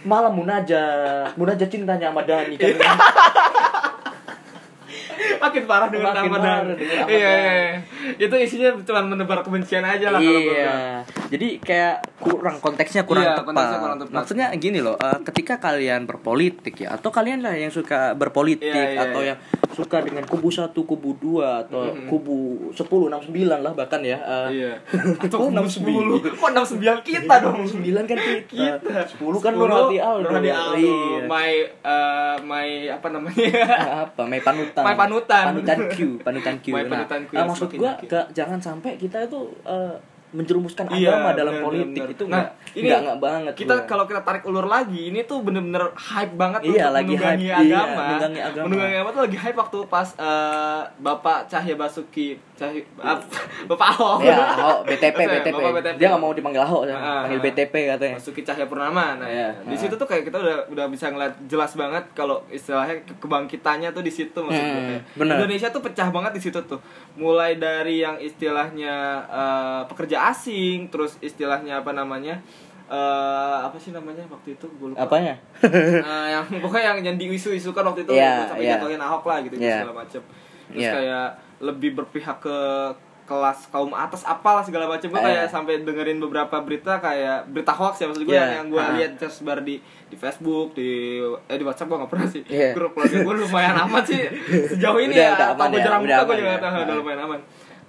malam 0.02 0.32
munajat, 0.34 1.36
munajat 1.36 1.68
cintanya 1.68 2.08
sama 2.08 2.24
Dani 2.24 2.56
kan. 2.56 2.72
makin 5.42 5.64
parah 5.66 5.88
dengan 5.88 6.08
Makin 6.08 6.22
Ramadan. 6.24 6.42
parah 6.62 6.62
dengan 6.72 6.96
Ramadan. 6.96 7.10
Iya, 7.12 7.32
iya, 7.32 7.52
iya. 7.52 7.78
Itu 8.20 8.36
isinya 8.38 8.70
cuma 8.80 9.02
menebar 9.04 9.40
kebencian 9.42 9.84
aja 9.84 10.08
lah 10.08 10.20
kalau. 10.20 10.42
Iya. 10.42 10.74
Jadi 11.28 11.48
kayak 11.60 11.96
kurang 12.18 12.58
konteksnya 12.58 13.02
kurang 13.04 13.24
Iya, 13.24 13.34
tepat. 13.34 13.46
konteksnya 13.48 13.80
kurang 13.80 13.98
tepat. 14.00 14.14
Maksudnya 14.14 14.48
gini 14.56 14.80
loh, 14.80 14.96
eh, 14.96 15.20
ketika 15.24 15.58
kalian 15.58 16.06
berpolitik 16.06 16.76
ya 16.78 16.94
atau 16.94 17.10
kalian 17.10 17.42
lah 17.42 17.54
yang 17.54 17.70
suka 17.70 18.14
berpolitik 18.14 18.68
Iya, 18.68 18.94
iya, 18.94 19.02
atau 19.04 19.22
iya. 19.22 19.28
yang 19.28 19.38
suka 19.72 19.98
dengan 20.00 20.24
kubu 20.24 20.50
satu, 20.50 20.84
kubu 20.84 21.16
dua 21.16 21.64
atau 21.64 21.88
Mhm. 21.88 22.06
kubu 22.06 22.38
10, 22.72 23.08
69 23.08 23.32
lah 23.58 23.72
bahkan 23.72 24.02
ya. 24.02 24.20
eh, 24.20 24.48
Iya. 24.54 24.74
Atau 25.24 25.48
Atau 25.48 25.50
69. 25.50 26.20
Kok 26.30 26.50
69 26.52 27.00
kita 27.02 27.36
dong? 27.40 27.64
9 27.64 28.04
kan 28.04 28.18
kita. 28.46 29.02
10 29.08 29.40
kan 29.40 29.52
Nur 29.54 29.72
Hadi 29.72 29.98
Aldo. 29.98 30.28
Nur 30.28 30.34
Hadi 30.38 30.52
Aldo. 30.52 30.76
Iya. 30.78 31.24
My 31.26 31.52
eh, 31.64 32.36
my 32.42 32.68
apa 32.92 33.08
namanya? 33.10 33.48
apa 34.04 34.22
Mai 34.24 34.40
panutan 34.40 34.84
Mai 34.84 34.96
panutan. 34.96 35.30
Panutan 35.32 35.80
Q 35.88 35.98
panutan 36.20 36.56
Q 36.60 36.68
nah, 36.70 36.84
panutan 36.86 37.22
Q 37.24 37.32
nah, 37.34 37.44
maksud 37.48 37.68
gak, 37.72 38.26
jangan 38.32 38.60
sampai 38.60 38.92
kita 38.96 39.18
itu 39.24 39.40
eh, 39.64 39.96
menjerumuskan 40.32 40.88
Iya, 40.88 41.12
agama 41.12 41.30
dalam 41.36 41.54
benar, 41.54 41.66
politik 41.68 42.02
benar. 42.02 42.16
itu 42.16 42.24
Nah, 42.24 42.32
nggak 42.32 42.48
ini 42.72 42.88
nggak 42.88 43.02
nggak 43.04 43.20
banget 43.20 43.54
Kita 43.54 43.76
gua. 43.76 43.84
kalau 43.84 44.04
kita 44.08 44.22
tarik 44.24 44.44
ulur 44.48 44.64
lagi, 44.64 45.12
ini 45.12 45.20
tuh 45.28 45.44
bener-bener 45.44 45.92
hype 45.92 46.34
banget 46.40 46.60
Iya, 46.64 46.88
untuk 46.88 46.96
lagi 46.96 47.08
menunggangi 47.12 47.48
hype. 47.52 47.68
Iya, 47.68 47.76
agama. 47.76 48.00
menunggangi 48.02 48.40
agama. 48.40 48.64
Menunggangi 48.64 48.96
agama 48.96 49.10
tuh 49.12 49.22
lagi 49.28 49.38
hype 49.38 49.58
waktu 49.60 49.78
pas 49.88 50.08
eh, 50.16 50.82
Bapak 50.98 51.40
Cahya 51.52 51.76
Basuki 51.76 52.28
Cahya, 52.62 52.78
ah, 53.00 53.18
Bapak 53.70 53.88
Ahok. 53.92 54.22
ya 54.22 54.38
Ahok 54.54 54.86
BTP 54.86 55.18
Maksudnya, 55.18 55.42
BTP 55.42 55.98
dia 55.98 56.08
nggak 56.08 56.22
mau 56.22 56.30
dipanggil 56.30 56.62
Ahok 56.62 56.84
ya. 56.86 56.94
Ah, 56.94 57.26
panggil 57.26 57.36
ah. 57.36 57.44
BTP 57.44 57.74
katanya 57.90 58.16
Basuki 58.16 58.42
Cahaya 58.42 58.66
Purnama. 58.66 59.06
Nah, 59.18 59.26
Iya. 59.26 59.50
di 59.64 59.74
situ 59.76 59.94
tuh 59.96 60.06
kayak 60.06 60.24
kita 60.24 60.38
udah 60.38 60.58
udah 60.70 60.86
bisa 60.88 61.10
ngeliat 61.10 61.34
jelas 61.44 61.74
banget 61.74 62.06
kalau 62.12 62.46
istilahnya 62.48 63.02
ke- 63.02 63.18
kebangkitannya 63.18 63.90
tuh 63.90 64.00
di 64.00 64.12
situ 64.12 64.38
maksud 64.38 64.62
gue. 64.62 64.78
Hmm, 64.94 65.02
bener. 65.18 65.36
Indonesia 65.36 65.68
tuh 65.68 65.82
pecah 65.82 66.08
banget 66.08 66.32
di 66.32 66.42
situ 66.42 66.60
tuh. 66.62 66.78
Mulai 67.14 67.58
dari 67.58 67.98
yang 68.00 68.16
istilahnya 68.16 68.96
eh, 69.26 69.82
pekerja 69.86 70.30
asing, 70.30 70.88
terus 70.88 71.18
istilahnya 71.20 71.80
apa 71.80 71.92
namanya? 71.92 72.38
eh 72.86 72.98
apa 73.62 73.80
sih 73.80 73.90
namanya 73.90 74.20
waktu 74.28 74.52
itu 74.52 74.68
gue 74.70 74.92
lupa. 74.92 75.00
apanya 75.02 75.40
Nah, 76.04 76.28
yang 76.30 76.44
pokoknya 76.60 76.92
yang 76.92 77.00
yang 77.02 77.16
diisu-isukan 77.16 77.88
waktu 77.88 78.04
itu 78.04 78.12
Iya, 78.12 78.44
sampai 78.46 78.68
iya. 78.68 78.76
jatuhin 78.76 79.00
Ahok 79.00 79.24
lah 79.24 79.40
gitu, 79.40 79.56
Iya. 79.56 79.80
segala 79.80 79.96
macem 79.98 80.20
Terus 80.68 80.76
Iya. 80.78 80.92
kayak 80.94 81.28
lebih 81.62 81.94
berpihak 81.94 82.38
ke 82.40 82.58
kelas 83.24 83.70
kaum 83.70 83.94
atas 83.96 84.26
apalah 84.26 84.60
segala 84.60 84.86
macam 84.86 85.08
gue 85.08 85.16
Iya. 85.16 85.28
kayak 85.40 85.48
sampai 85.48 85.74
dengerin 85.80 86.20
beberapa 86.20 86.52
berita 86.60 87.00
kayak 87.00 87.48
berita 87.48 87.72
hoax 87.72 87.96
ya 87.98 88.06
maksud 88.06 88.24
gue 88.24 88.34
Iya. 88.34 88.42
yang, 88.42 88.52
yang 88.52 88.68
gue 88.68 88.84
lihat 88.98 89.12
tersebar 89.16 89.62
di 89.62 89.80
di 89.80 90.16
Facebook 90.16 90.74
di 90.74 91.22
eh 91.46 91.56
di 91.56 91.64
WhatsApp 91.64 91.88
gue 91.88 91.98
nggak 91.98 92.12
pernah 92.12 92.28
sih 92.28 92.44
Iya. 92.44 92.74
grup 92.74 92.92
keluarga 92.92 93.18
gue 93.22 93.36
lumayan 93.46 93.78
amat 93.82 94.04
sih 94.06 94.20
sejauh 94.68 95.00
ini 95.00 95.14
Udah, 95.14 95.24
ya 95.24 95.32
udah 95.32 95.48
aman 95.50 95.70
ya, 95.70 95.80
jarang 95.80 96.02
udah 96.02 96.12
buka 96.12 96.20
gue 96.20 96.28
aman 96.28 96.36
juga 96.36 96.50
ya. 96.50 96.60
tahu 96.60 96.72
Ah. 96.72 96.82
udah 96.82 96.96
lumayan 96.98 97.22
aman 97.22 97.40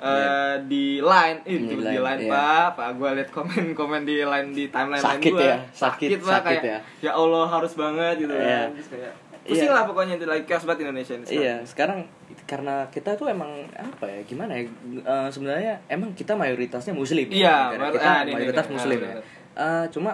eh, 0.00 0.54
di 0.64 0.84
line, 1.00 1.38
Ih, 1.44 1.58
Di 1.60 1.66
di, 1.68 1.76
line, 1.80 2.02
line 2.02 2.20
iya. 2.20 2.30
pak, 2.30 2.66
pak 2.72 2.88
gue 2.92 3.08
liat 3.12 3.30
komen 3.32 3.64
komen 3.72 4.00
di 4.02 4.16
line 4.20 4.48
di 4.50 4.64
timeline 4.68 4.98
Sakit 5.00 5.26
line 5.28 5.34
gue, 5.36 5.46
ya, 5.48 5.56
sakit, 5.72 6.08
pak 6.18 6.26
sakit 6.28 6.58
kayak 6.58 6.62
ya. 6.62 6.78
ya 7.00 7.10
Allah 7.12 7.46
harus 7.48 7.72
banget 7.72 8.14
gitu 8.20 8.30
Iya. 8.30 8.46
kan, 8.60 8.68
terus 8.74 8.88
kayak 8.90 9.12
pusing 9.42 9.62
Iya. 9.64 9.74
lah 9.74 9.84
pokoknya 9.84 10.14
itu 10.16 10.26
lagi 10.28 10.42
chaos 10.44 10.62
banget 10.62 10.86
Indonesia 10.86 11.14
ini. 11.14 11.24
sekarang. 11.24 11.38
Iya, 11.40 11.54
sekarang 11.64 11.98
karena 12.42 12.74
kita 12.88 13.12
tuh 13.12 13.26
emang 13.26 13.48
apa 13.72 14.04
ya? 14.04 14.20
Gimana 14.22 14.54
ya? 14.54 14.64
Eh, 14.98 15.28
sebenarnya 15.28 15.80
emang 15.86 16.12
kita 16.12 16.32
mayoritasnya 16.32 16.92
muslim. 16.92 17.26
Iya, 17.26 17.70
Negara 17.70 17.80
mayor- 17.82 17.94
kita 17.94 18.08
ah, 18.08 18.20
ini, 18.20 18.32
mayoritas 18.32 18.66
ini, 18.66 18.74
muslim 18.74 18.96
ah, 18.96 19.02
ya. 19.02 19.08
benar. 19.10 19.24
Eh, 19.54 19.86
cuma 19.90 20.12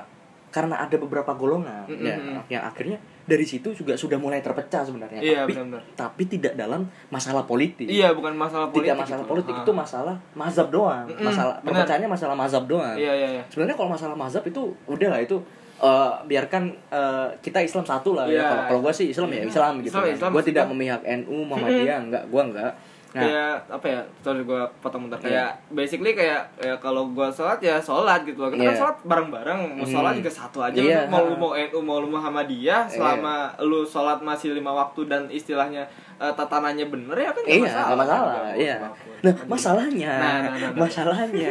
karena 0.49 0.81
ada 0.81 0.97
beberapa 0.97 1.29
golongan 1.33 1.85
Mm, 1.87 2.01
ya, 2.01 2.17
mm, 2.17 2.25
mm. 2.27 2.43
yang 2.49 2.63
akhirnya 2.65 2.97
dari 3.23 3.45
situ 3.45 3.69
juga 3.71 3.93
sudah 3.93 4.17
mulai 4.17 4.41
terpecah 4.41 4.81
sebenarnya. 4.81 5.21
Iya, 5.21 5.45
tapi 5.45 5.53
benar-benar. 5.53 5.83
tapi 5.93 6.23
tidak 6.25 6.57
dalam 6.57 6.83
masalah 7.09 7.45
politik. 7.45 7.85
Iya, 7.85 8.17
bukan 8.17 8.33
masalah 8.33 8.67
politik. 8.67 8.89
Tidak 8.89 8.97
masalah 8.99 9.23
gitu. 9.23 9.31
politik 9.31 9.53
Ah. 9.53 9.61
itu 9.61 9.73
masalah 9.73 10.17
mazhab 10.33 10.69
doang. 10.69 11.05
Mm-mm, 11.05 11.21
Masalah 11.23 11.55
benar. 11.59 11.69
perpecahannya 11.77 12.09
masalah 12.09 12.33
mazhab 12.35 12.65
doang. 12.65 12.97
Iya, 12.97 13.13
iya, 13.15 13.29
iya. 13.31 13.43
Sebenarnya 13.47 13.77
kalau 13.77 13.91
masalah 13.93 14.17
mazhab 14.17 14.41
itu 14.43 14.63
udah 14.87 15.09
lah 15.11 15.21
itu 15.21 15.37
eh, 15.79 16.13
biarkan 16.25 16.63
eh, 16.89 17.29
kita 17.39 17.59
Islam 17.61 17.83
satu 17.83 18.13
lah 18.13 18.27
ya. 18.27 18.35
Iya. 18.35 18.45
Kalau 18.45 18.63
kalau 18.67 18.81
gue 18.83 18.93
sih 18.95 19.07
Islam 19.09 19.29
ya 19.29 19.39
Iya. 19.39 19.47
Islam 19.47 19.73
gitu. 19.79 19.95
Islam, 19.95 20.05
Islam, 20.11 20.31
gue 20.33 20.45
tidak 20.45 20.65
memihak 20.67 21.01
NU 21.21 21.37
Muhammadiyah 21.49 21.99
enggak, 22.01 22.25
gue 22.27 22.43
enggak. 22.45 22.73
Nah, 23.09 23.25
kayak 23.25 23.55
apa 23.73 23.87
ya 23.89 24.01
sorry 24.21 24.45
gue 24.45 24.63
potong 24.79 25.09
bentar 25.09 25.17
Iya. 25.19 25.25
kayak 25.25 25.51
basically 25.73 26.13
kayak 26.13 26.45
ya 26.61 26.77
kalau 26.77 27.09
gue 27.09 27.25
sholat 27.33 27.57
ya 27.59 27.81
sholat 27.81 28.21
gitu 28.23 28.37
loh 28.37 28.53
kita 28.53 28.61
kan 28.61 28.69
Iya. 28.69 28.79
sholat 28.79 28.97
bareng-bareng 29.01 29.59
mau 29.75 29.87
sholat 29.87 30.13
Hmm. 30.13 30.21
juga 30.21 30.29
satu 30.31 30.59
aja 30.61 30.77
Iya. 30.77 31.09
mau 31.09 31.25
lu 31.25 31.33
mau 31.35 31.57
NU 31.57 31.81
mau 31.81 31.99
lu 31.99 32.13
Muhammadiyah 32.13 32.85
selama 32.85 33.57
lu 33.61 33.81
sholat 33.83 34.21
masih 34.21 34.53
lima 34.53 34.77
waktu 34.77 35.09
dan 35.09 35.25
istilahnya 35.27 35.89
eh, 36.19 36.33
tatanannya 36.33 36.87
bener 36.87 37.17
ya 37.17 37.31
kan 37.31 37.41
nggak 37.41 37.53
Iya, 37.53 37.63
masalah, 37.65 37.87
nggak 37.87 37.99
masalah. 37.99 38.29
Nggak 38.29 38.57
Iya. 38.59 38.77
Nah, 39.19 39.33
Kan 39.35 39.47
masalahnya, 39.47 40.13
Nah, 40.13 40.19
nah, 40.19 40.39
nah, 40.39 40.59
nah. 40.61 40.71
masalahnya, 40.77 41.51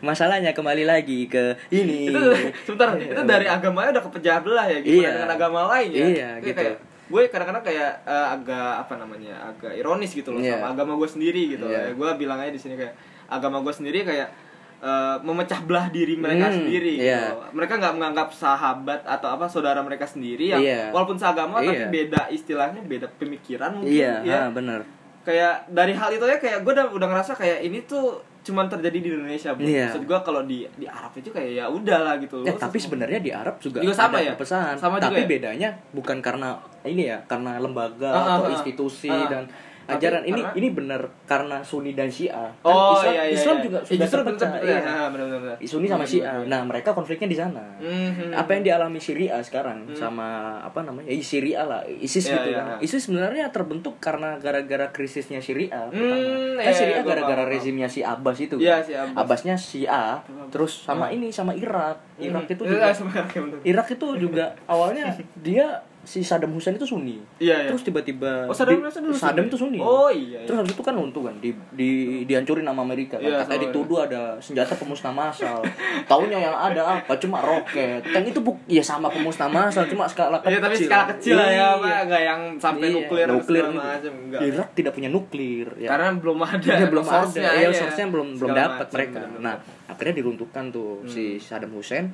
masalahnya 0.00 0.50
kembali 0.52 0.84
lagi 0.84 1.26
ke 1.26 1.44
ini. 1.70 2.06
itu 2.06 2.20
sebentar 2.64 2.94
itu 2.94 3.22
dari 3.24 3.46
agamanya 3.46 3.90
udah 3.92 4.04
kepecah 4.04 4.38
belah 4.40 4.66
ya 4.66 4.78
gimana 4.78 4.98
Iya. 5.00 5.10
dengan 5.12 5.30
agama 5.32 5.60
lain 5.68 5.88
ya 5.90 5.98
Iya, 5.98 6.06
Kayak- 6.06 6.42
gitu. 6.44 6.58
kayak 6.60 6.76
gue 7.10 7.22
kadang-kadang 7.26 7.64
kayak 7.64 7.90
eh, 8.04 8.26
agak 8.30 8.70
apa 8.80 8.94
namanya 8.96 9.34
agak 9.44 9.72
ironis 9.74 10.10
gitu 10.10 10.30
loh 10.30 10.38
Iya. 10.38 10.54
sama 10.56 10.66
agama 10.72 10.92
gue 10.94 11.08
sendiri 11.08 11.42
gitu 11.50 11.66
Iya. 11.66 11.80
ya 11.84 11.92
gue 11.92 12.08
bilang 12.16 12.38
aja 12.38 12.50
di 12.50 12.58
sini 12.58 12.74
kayak 12.74 12.94
agama 13.26 13.58
gue 13.60 13.72
sendiri 13.72 14.02
kayak 14.02 14.30
eh, 14.80 15.16
memecah 15.20 15.60
belah 15.60 15.86
diri 15.88 16.14
mereka 16.14 16.48
Hmm, 16.48 16.56
sendiri 16.58 16.92
iya. 16.96 17.20
gitu. 17.28 17.52
mereka 17.52 17.76
nggak 17.76 17.94
menganggap 17.94 18.28
sahabat 18.30 19.00
atau 19.02 19.28
apa 19.28 19.44
saudara 19.44 19.80
mereka 19.80 20.04
sendiri 20.04 20.48
yang 20.48 20.58
Iya. 20.58 20.88
walaupun 20.88 21.14
seagama 21.14 21.58
tapi 21.58 21.76
Iya. 21.76 21.88
beda 21.90 22.22
istilahnya 22.28 22.80
beda 22.82 23.06
pemikiran 23.14 23.76
mungkin 23.76 23.92
Iya, 23.94 24.12
ya 24.22 24.38
ah, 24.38 24.48
bener. 24.48 24.80
kayak 25.20 25.68
dari 25.68 25.92
hal 25.92 26.08
itu 26.08 26.24
ya 26.24 26.36
kayak 26.36 26.58
gue 26.60 26.72
udah 26.72 26.88
udah 26.88 27.06
ngerasa 27.06 27.32
kayak 27.34 27.60
ini 27.60 27.84
tuh 27.84 28.16
cuman 28.40 28.64
terjadi 28.66 28.98
di 28.98 29.08
Indonesia 29.10 29.52
bro. 29.52 29.60
Iya. 29.62 29.84
maksud 29.86 30.02
gue 30.02 30.18
kalau 30.22 30.42
di 30.42 30.64
di 30.74 30.88
Arab 30.88 31.12
itu 31.12 31.28
kayak 31.28 31.50
ya 31.52 31.64
udahlah 31.68 32.16
gitu 32.16 32.40
Ya, 32.40 32.56
tapi 32.56 32.80
sebenarnya 32.80 33.20
di 33.20 33.28
Arab 33.30 33.60
juga, 33.60 33.78
Juga 33.78 33.92
sama 33.92 34.16
ada 34.16 34.24
ya? 34.24 34.32
perpecahan. 34.32 34.74
Sama 34.74 34.96
juga 34.96 35.04
tapi 35.06 35.20
ya? 35.20 35.26
bedanya 35.28 35.68
bukan 35.92 36.18
karena 36.18 36.56
ini 36.82 37.04
ya, 37.06 37.20
karena 37.26 37.60
lembaga 37.60 38.08
Ah, 38.08 38.24
atau 38.34 38.42
ah, 38.42 38.48
ah. 38.48 38.52
institusi 38.54 39.12
Ah. 39.12 39.28
dan 39.28 39.44
Tapi 39.90 39.98
ajaran 40.00 40.22
ini 40.24 40.40
karena- 40.40 40.54
ini 40.54 40.68
benar 40.70 41.00
karena 41.24 41.56
Sunni 41.60 41.92
dan 41.92 42.06
Syiah. 42.06 42.50
Kan 42.56 42.66
Oh 42.66 42.94
Islam, 42.94 43.10
iya 43.10 43.22
iya. 43.22 43.32
Islam 43.32 43.54
iya. 43.54 43.64
juga 43.64 43.78
Ya, 43.78 43.84
sudah 43.84 43.98
justru 44.00 44.20
terpecah. 44.20 44.50
iya. 44.52 44.60
bener, 44.60 45.10
bener, 45.10 45.26
bener, 45.26 45.40
bener. 45.40 45.56
Sunni 45.62 45.86
sama 45.86 45.98
Bener, 45.98 46.08
Syiah. 46.08 46.24
bener, 46.26 46.40
bener. 46.40 46.50
Nah, 46.50 46.62
mereka 46.64 46.90
konfliknya 46.90 47.26
di 47.26 47.36
sana. 47.36 47.64
Mhm. 47.76 48.30
Apa 48.32 48.50
yang 48.52 48.62
dialami 48.62 48.98
Syria 48.98 49.36
sekarang 49.40 49.78
Hmm. 49.84 49.94
sama 49.94 50.28
apa 50.60 50.80
namanya? 50.80 51.06
Ya, 51.06 51.18
Syria 51.20 51.60
lah, 51.62 51.80
ISIS 51.84 52.24
Iya, 52.24 52.34
gitu 52.36 52.48
iya, 52.48 52.56
kan. 52.56 52.66
iya. 52.70 52.76
ISIS 52.82 53.02
sebenarnya 53.02 53.44
terbentuk 53.48 53.94
karena 53.98 54.36
gara-gara 54.36 54.86
krisisnya 54.88 55.38
Syria. 55.38 55.86
Hmm, 55.86 55.92
pertama. 55.92 56.16
iya, 56.56 56.62
kan 56.62 56.72
Syria 56.72 56.90
iya, 56.90 57.00
gua 57.00 57.10
gara-gara 57.10 57.44
rezimnya 57.44 57.86
si 57.86 58.00
Abbas 58.00 58.38
itu. 58.38 58.56
Iya, 58.56 58.76
kan. 58.76 58.82
si 58.82 58.92
Abbas. 58.94 59.16
Abbasnya 59.20 59.54
Syiah, 59.56 60.14
terus 60.48 60.72
sama 60.80 61.06
Hmm. 61.06 61.16
ini 61.16 61.28
sama 61.28 61.52
Irak. 61.52 61.98
Irak 62.16 62.46
itu 62.46 62.62
Iya, 62.62 62.70
juga 62.70 62.84
ya. 62.84 63.42
Irak 63.66 63.88
itu 63.90 64.06
juga 64.18 64.44
awalnya 64.68 65.08
dia 65.36 65.80
si 66.00 66.24
Saddam 66.24 66.48
Hussein 66.50 66.74
itu 66.74 66.82
Sunni. 66.82 67.20
Iya, 67.36 67.60
iya. 67.60 67.68
Terus 67.68 67.84
tiba-tiba 67.84 68.48
Oh, 68.48 68.56
Saddam 68.56 68.80
Hussein 68.80 69.04
dulu 69.04 69.12
Saddam 69.12 69.44
itu 69.44 69.54
Sunni. 69.54 69.76
Oh, 69.76 70.08
iya, 70.08 70.40
iya. 70.40 70.48
Terus 70.48 70.64
habis 70.64 70.72
itu 70.72 70.80
kan 70.80 70.96
runtuh 70.96 71.22
kan 71.22 71.36
di, 71.38 71.52
di 71.70 71.88
dihancurin 72.24 72.64
sama 72.64 72.80
Amerika 72.80 73.20
kan. 73.20 73.28
Iya, 73.28 73.44
Katanya 73.44 73.60
dituduh 73.68 73.98
ada 74.00 74.22
senjata 74.38 74.72
pemusnah 74.74 75.12
massal. 75.12 75.60
Taunya 76.04 76.40
yang 76.40 76.56
ada 76.56 76.82
apa? 76.96 77.12
Cuma 77.16 77.38
roket. 77.38 78.00
Tank 78.02 78.24
itu 78.26 78.40
bu 78.40 78.56
ya 78.64 78.80
sama 78.80 79.06
pemusnah 79.06 79.46
massal 79.46 79.84
cuma 79.86 80.04
skala 80.04 80.40
kecil. 80.40 80.50
Iya 80.50 80.58
tapi 80.58 80.74
skala 80.80 81.04
kecil 81.12 81.34
lah 81.36 81.46
ya, 81.46 81.52
Iya. 81.52 81.68
Pak. 81.76 81.98
Enggak 82.08 82.22
yang 82.24 82.40
sampai 82.56 82.86
Iya, 82.86 82.96
nuklir, 82.96 83.26
nuklir 83.28 83.60
segala 83.60 83.70
gitu. 83.70 83.84
macam 83.84 84.14
enggak. 84.24 84.40
Irak 84.42 84.68
tidak 84.72 84.92
punya 84.94 85.08
nuklir 85.08 85.66
ya. 85.76 85.88
Karena 85.90 86.08
belum 86.14 86.38
ada 86.40 86.70
Iya, 86.72 86.86
belum 86.88 87.04
ada. 87.04 87.28
Ya, 87.36 87.50
iya. 87.60 87.68
source-nya 87.70 88.06
belum 88.08 88.28
belum 88.34 88.50
dapat 88.50 88.86
mereka. 88.90 89.20
Nah, 89.36 89.54
akhirnya 89.86 90.14
diruntuhkan 90.16 90.64
tuh 90.68 91.04
Hmm. 91.04 91.06
si 91.06 91.36
Saddam 91.36 91.70
Hussein. 91.72 92.08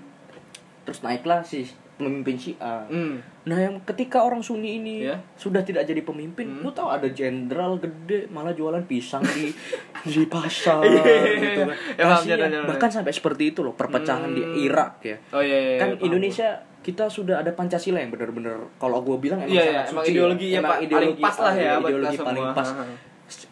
Terus 0.83 1.01
naiklah 1.01 1.43
si 1.43 1.67
pemimpin 1.97 2.37
Syiah. 2.37 2.85
Hmm. 2.85 3.19
Nah, 3.43 3.59
yang 3.59 3.81
ketika 3.83 4.21
orang 4.21 4.39
Sunni 4.39 4.77
ini 4.77 5.03
Iya. 5.03 5.17
sudah 5.33 5.61
tidak 5.61 5.83
jadi 5.83 6.01
pemimpin, 6.01 6.45
Hmm. 6.47 6.61
lu 6.61 6.71
tahu 6.71 6.87
ada 6.87 7.09
jenderal 7.09 7.77
gede 7.77 8.29
malah 8.29 8.53
jualan 8.53 8.85
pisang 8.85 9.25
di 9.25 9.49
di 10.13 10.23
pasar 10.27 10.81
Iya, 10.81 11.03
gitu 11.35 11.61
kan. 11.63 11.77
Ya, 11.91 12.05
paham, 12.05 12.13
Kasihan. 12.15 12.29
jangan, 12.29 12.49
jangan. 12.51 12.69
Bahkan 12.71 12.91
sampai 12.93 13.13
seperti 13.13 13.45
itu 13.51 13.61
loh 13.61 13.73
perpecahan 13.73 14.29
di 14.29 14.41
Hmm. 14.41 14.61
Irak 14.63 14.93
ya. 15.03 15.17
Oh 15.31 15.41
iya 15.41 15.57
iya. 15.57 15.77
kan 15.79 15.89
paham. 15.93 16.05
Indonesia 16.07 16.49
kita 16.81 17.09
sudah 17.09 17.41
ada 17.41 17.51
Pancasila 17.51 17.99
yang 17.99 18.11
benar-benar 18.11 18.63
kalau 18.77 19.01
gue 19.01 19.17
bilang 19.19 19.41
emang 19.41 19.51
Iya, 19.51 19.63
sangat 19.63 19.75
iya, 19.75 19.83
suci 19.89 19.97
ya. 19.99 20.13
ideologi 20.13 20.47
ya, 20.47 20.59
Emang 20.61 20.71
Pak, 20.71 20.79
paling 20.87 21.13
pas 21.17 21.37
lah 21.41 21.55
ya 21.57 21.73
ideologi 21.77 22.17
paling 22.21 22.45
semua. 22.45 22.55
pas 22.55 22.69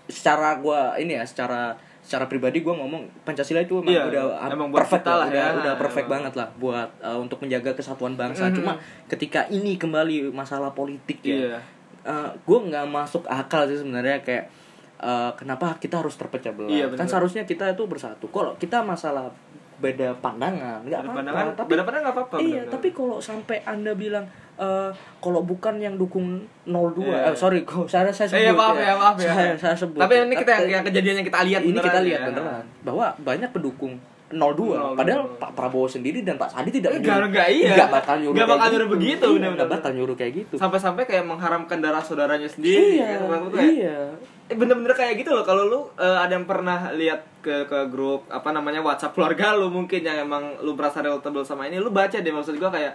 secara 0.06 0.50
gue 0.56 0.80
ini 1.00 1.12
ya 1.14 1.24
secara 1.24 1.74
secara 2.04 2.28
pribadi 2.28 2.60
gue 2.60 2.68
ngomong 2.70 3.24
Pancasila 3.24 3.58
itu 3.58 3.80
emang 3.80 3.88
Iya, 3.88 4.02
udah 4.04 4.22
emang 4.46 4.68
perfect 4.68 5.02
lah, 5.02 5.24
lah 5.24 5.26
udah, 5.26 5.40
ya. 5.40 5.56
udah 5.56 5.74
perfect 5.74 6.04
Emang. 6.04 6.14
banget 6.20 6.32
lah 6.36 6.48
buat 6.54 6.88
uh, 7.00 7.16
untuk 7.16 7.40
menjaga 7.40 7.72
kesatuan 7.72 8.12
bangsa 8.12 8.46
Mhm. 8.46 8.54
cuma 8.54 8.76
ketika 9.06 9.48
ini 9.48 9.74
kembali 9.74 10.28
masalah 10.30 10.70
politik 10.70 11.24
ya 11.24 11.56
Iya. 12.04 12.28
gue 12.38 12.58
nggak 12.62 12.84
masuk 12.86 13.24
akal 13.24 13.64
sih 13.64 13.80
sebenarnya 13.80 14.20
kayak 14.20 14.52
uh, 15.00 15.32
kenapa 15.32 15.72
kita 15.78 15.96
harus 15.96 16.12
terpecah 16.14 16.52
belah 16.52 16.68
Iya, 16.68 16.92
kan 16.92 17.08
seharusnya 17.08 17.42
kita 17.42 17.72
itu 17.72 17.82
bersatu 17.84 18.28
kalau 18.28 18.52
kita 18.54 18.84
masalah 18.84 19.32
beda 19.76 20.08
pandangan 20.16 20.80
nggak 20.80 21.00
apa-apa 21.00 21.16
pandangan, 21.16 21.44
tapi 21.52 21.68
beda 21.68 21.82
pandangan 21.82 22.04
nggak 22.04 22.16
apa-apa, 22.16 22.36
iya 22.38 22.62
tapi 22.64 22.88
kalau 22.90 23.16
sampai 23.18 23.58
anda 23.64 23.92
bilang 23.92 24.22
eh 24.54 24.90
kalau 25.18 25.42
bukan 25.42 25.74
yang 25.76 25.94
dukung 25.94 26.38
02 26.62 27.02
Iya. 27.02 27.26
eh, 27.26 27.34
sorry 27.34 27.60
kok 27.62 27.84
saya 27.84 28.06
saya 28.08 28.28
sebut 28.28 28.38
Eh, 28.38 28.44
ya, 28.44 28.52
maaf 28.52 28.76
ya, 28.76 28.94
maaf 28.94 29.16
ya. 29.18 29.28
saya, 29.28 29.52
saya 29.54 29.74
sebut 29.74 29.98
Tapi 29.98 30.14
ini 30.22 30.34
kita 30.36 30.50
yang, 30.54 30.66
yang 30.70 30.84
kejadian 30.84 31.14
yang 31.18 31.26
kita 31.26 31.38
lihat 31.42 31.60
ini 31.60 31.72
beneran 31.72 31.86
kita 31.88 32.00
lihat 32.00 32.20
ya. 32.20 32.26
beneran 32.28 32.64
bahwa 32.80 33.06
banyak 33.18 33.50
pendukung 33.50 33.94
02 34.26 34.96
02. 34.96 34.96
padahal 34.96 35.22
Pak 35.36 35.50
Prabowo 35.52 35.84
sendiri 35.84 36.20
dan 36.20 36.34
Pak 36.34 36.48
Sandi 36.48 36.70
tidak 36.70 36.96
Enggak, 36.96 37.28
enggak, 37.28 37.48
iya. 37.50 37.70
nggak 37.74 37.90
bakal 37.92 38.14
nyuruh 38.16 38.32
Nggak 38.32 38.40
kayak 38.40 38.48
bakal 38.50 38.64
gitu. 38.64 38.74
nyuruh 38.74 38.88
begitu, 38.90 39.26
Iya, 39.30 39.66
bakal 39.68 39.90
nyuruh 39.92 40.16
kayak 40.16 40.32
gitu 40.34 40.54
Sampai-sampai 40.56 41.02
kayak 41.04 41.24
mengharamkan 41.24 41.78
darah 41.78 42.00
saudaranya 42.00 42.46
sendiri. 42.46 42.98
iya 42.98 43.20
kan. 43.20 43.28
Maksudnya 43.30 43.58
kayak, 43.58 43.74
iya 43.74 43.98
Eh, 44.44 44.52
bener-bener 44.52 44.92
kayak 44.92 45.16
gitu 45.16 45.32
loh 45.32 45.40
kalau 45.40 45.64
lu 45.64 45.80
eh, 45.96 46.18
ada 46.20 46.28
yang 46.30 46.44
pernah 46.44 46.92
lihat 46.92 47.16
ke 47.40 47.64
ke 47.64 47.88
grup 47.88 48.28
apa 48.28 48.50
namanya 48.50 48.80
WhatsApp 48.80 49.12
keluarga 49.12 49.52
lu 49.52 49.68
mungkin 49.68 50.00
yang 50.00 50.20
emang 50.20 50.60
lu 50.60 50.72
merasa 50.72 51.00
relatable 51.00 51.40
sama 51.42 51.64
ini 51.64 51.76
lu 51.76 51.88
baca 51.88 52.12
deh 52.12 52.28
maksud 52.28 52.52
gua 52.54 52.68
kayak 52.68 52.92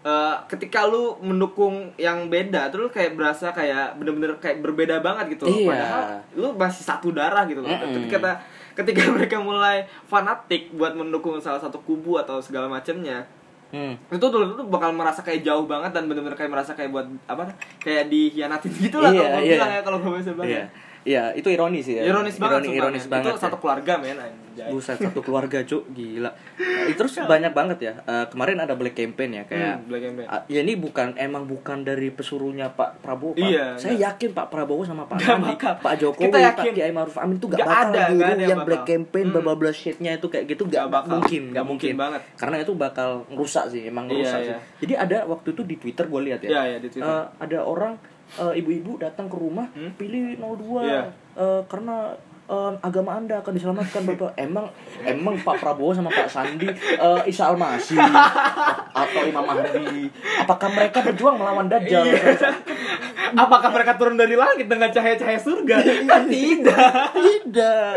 eh, 0.00 0.34
ketika 0.46 0.86
lu 0.86 1.18
mendukung 1.20 1.90
yang 1.96 2.26
beda 2.26 2.70
tuh 2.70 2.86
lu 2.86 2.88
kayak 2.88 3.12
berasa 3.12 3.50
kayak 3.50 3.96
bener-bener 3.96 4.38
kayak 4.38 4.58
berbeda 4.60 4.98
banget 4.98 5.34
gitu 5.34 5.46
loh. 5.46 5.56
Iya. 5.56 5.66
padahal 5.68 6.02
lu 6.36 6.48
masih 6.52 6.82
satu 6.84 7.10
darah 7.10 7.42
gitu 7.44 7.58
loh 7.58 7.66
Mm-mm. 7.68 7.94
ketika 7.98 8.38
ketika 8.78 9.02
mereka 9.16 9.36
mulai 9.36 9.82
fanatik 10.06 10.70
buat 10.72 10.94
mendukung 10.94 11.34
salah 11.38 11.58
satu 11.58 11.82
kubu 11.82 12.16
atau 12.16 12.38
segala 12.38 12.70
macamnya 12.70 13.26
Hmm. 13.68 13.92
itu 14.08 14.24
tuh 14.24 14.32
tuh 14.32 14.64
bakal 14.64 14.96
merasa 14.96 15.20
kayak 15.20 15.44
jauh 15.44 15.68
banget 15.68 15.92
dan 15.92 16.08
bener-bener 16.08 16.32
kayak 16.32 16.48
merasa 16.48 16.72
kayak 16.72 16.88
buat 16.88 17.04
apa 17.28 17.52
kayak 17.76 18.08
dihianatin 18.08 18.72
gitu 18.72 18.96
lah 18.96 19.12
Iya, 19.12 19.28
kalau 19.28 19.44
iya. 19.44 19.52
bilang 19.52 19.70
ya 19.76 19.80
kalau 19.84 19.98
gue 20.00 20.12
bisa 20.16 20.32
bilang 20.32 20.48
Iya. 20.48 20.64
Ya. 21.08 21.32
Iya, 21.32 21.40
itu 21.40 21.48
ironis 21.48 21.86
ya. 21.86 22.04
Ironis 22.04 22.36
banget 22.36 22.60
Ironi- 22.62 22.76
ironis 22.76 23.04
banget. 23.06 23.32
Itu 23.32 23.40
satu 23.40 23.56
ya. 23.56 23.60
keluarga 23.60 23.92
men 23.96 24.16
anjay. 24.16 24.68
Buset 24.68 24.98
satu 24.98 25.20
keluarga 25.20 25.62
cuk 25.62 25.88
gila. 25.88 26.28
Eh, 26.58 26.92
Terus 26.98 27.16
banyak 27.16 27.50
banget 27.50 27.78
ya. 27.80 27.92
Eh, 28.00 28.26
kemarin 28.28 28.58
ada 28.58 28.74
black 28.74 28.92
campaign 28.92 29.30
ya 29.32 29.42
kayak 29.44 29.74
Hmm, 29.74 29.86
Black 29.86 30.02
Campaign. 30.04 30.26
Ah, 30.26 30.42
ya 30.44 30.60
ini 30.60 30.74
bukan 30.74 31.16
emang 31.16 31.44
bukan 31.44 31.80
dari 31.80 32.10
pesuruhnya 32.10 32.68
Pak 32.70 33.00
Prabowo. 33.00 33.32
Pak. 33.32 33.40
Iya, 33.40 33.64
Saya 33.74 33.94
nggak. 33.94 34.04
yakin 34.04 34.30
Pak 34.34 34.46
Prabowo 34.48 34.82
sama 34.82 35.02
Pak 35.04 35.16
Sandi. 35.16 35.54
Pak 35.56 35.94
Jokowi, 35.96 36.24
Kita 36.26 36.38
yakin. 36.42 36.64
Pak 36.66 36.74
Kiai 36.76 36.92
Maruf 36.92 37.16
Amin 37.16 37.36
tuh 37.36 37.48
gak, 37.48 37.58
bakal 37.58 37.88
ada, 37.88 38.00
nggak 38.10 38.28
ada 38.30 38.44
yang 38.44 38.60
black 38.62 38.84
campaign, 38.84 39.26
Hmm. 39.26 39.40
bla 39.40 39.54
bla 39.54 39.70
shitnya 39.70 40.12
itu 40.12 40.26
kayak 40.26 40.44
gitu 40.46 40.66
gak, 40.66 40.86
bakal. 40.86 41.18
mungkin, 41.18 41.42
gak 41.50 41.64
mungkin 41.64 41.88
mungkin 41.88 41.94
banget. 41.96 42.20
Karena 42.34 42.56
itu 42.58 42.72
bakal 42.74 43.08
ngerusak 43.28 43.64
sih, 43.68 43.86
emang 43.86 44.04
Iya, 44.06 44.12
ngerusak 44.12 44.40
iya. 44.40 44.48
sih. 44.50 44.56
Jadi 44.82 44.92
ada 44.98 45.16
waktu 45.24 45.48
itu 45.50 45.62
di 45.62 45.76
Twitter 45.76 46.04
gue 46.04 46.20
lihat 46.22 46.40
ya. 46.40 46.50
Iya, 46.50 46.62
iya, 46.66 46.78
di 46.78 46.88
Twitter. 46.88 47.06
Eh, 47.06 47.24
ada 47.38 47.58
orang 47.62 47.94
eh, 48.34 48.52
ibu-ibu 48.54 48.96
datang 48.96 49.26
ke 49.26 49.34
rumah 49.34 49.66
Hmm? 49.70 49.92
pilih 49.94 50.36
02 50.36 50.82
Iya. 50.82 51.02
eh, 51.34 51.60
karena 51.64 52.12
eh, 52.44 52.72
agama 52.80 53.14
anda 53.14 53.38
akan 53.38 53.52
diselamatkan 53.52 54.02
bapak 54.08 54.32
emang 54.36 54.68
emang 55.02 55.36
Pak 55.38 55.56
Prabowo 55.58 55.92
sama 55.92 56.08
Pak 56.08 56.28
Sandi 56.28 56.68
eh, 56.68 57.20
Isa 57.24 57.46
Almasih 57.46 57.96
atau 58.90 59.20
Imam 59.22 59.42
Mahdi 59.42 60.08
apakah 60.38 60.68
mereka 60.70 61.00
berjuang 61.02 61.36
melawan 61.36 61.66
Dajjal 61.66 62.04
Iya. 62.04 62.52
Apakah 63.30 63.68
mereka 63.68 63.92
turun 63.94 64.16
dari 64.16 64.32
langit 64.32 64.64
dengan 64.66 64.88
cahaya-cahaya 64.88 65.36
surga? 65.36 65.76
kan 66.08 66.24
tidak. 66.26 67.12
tidak 67.12 67.92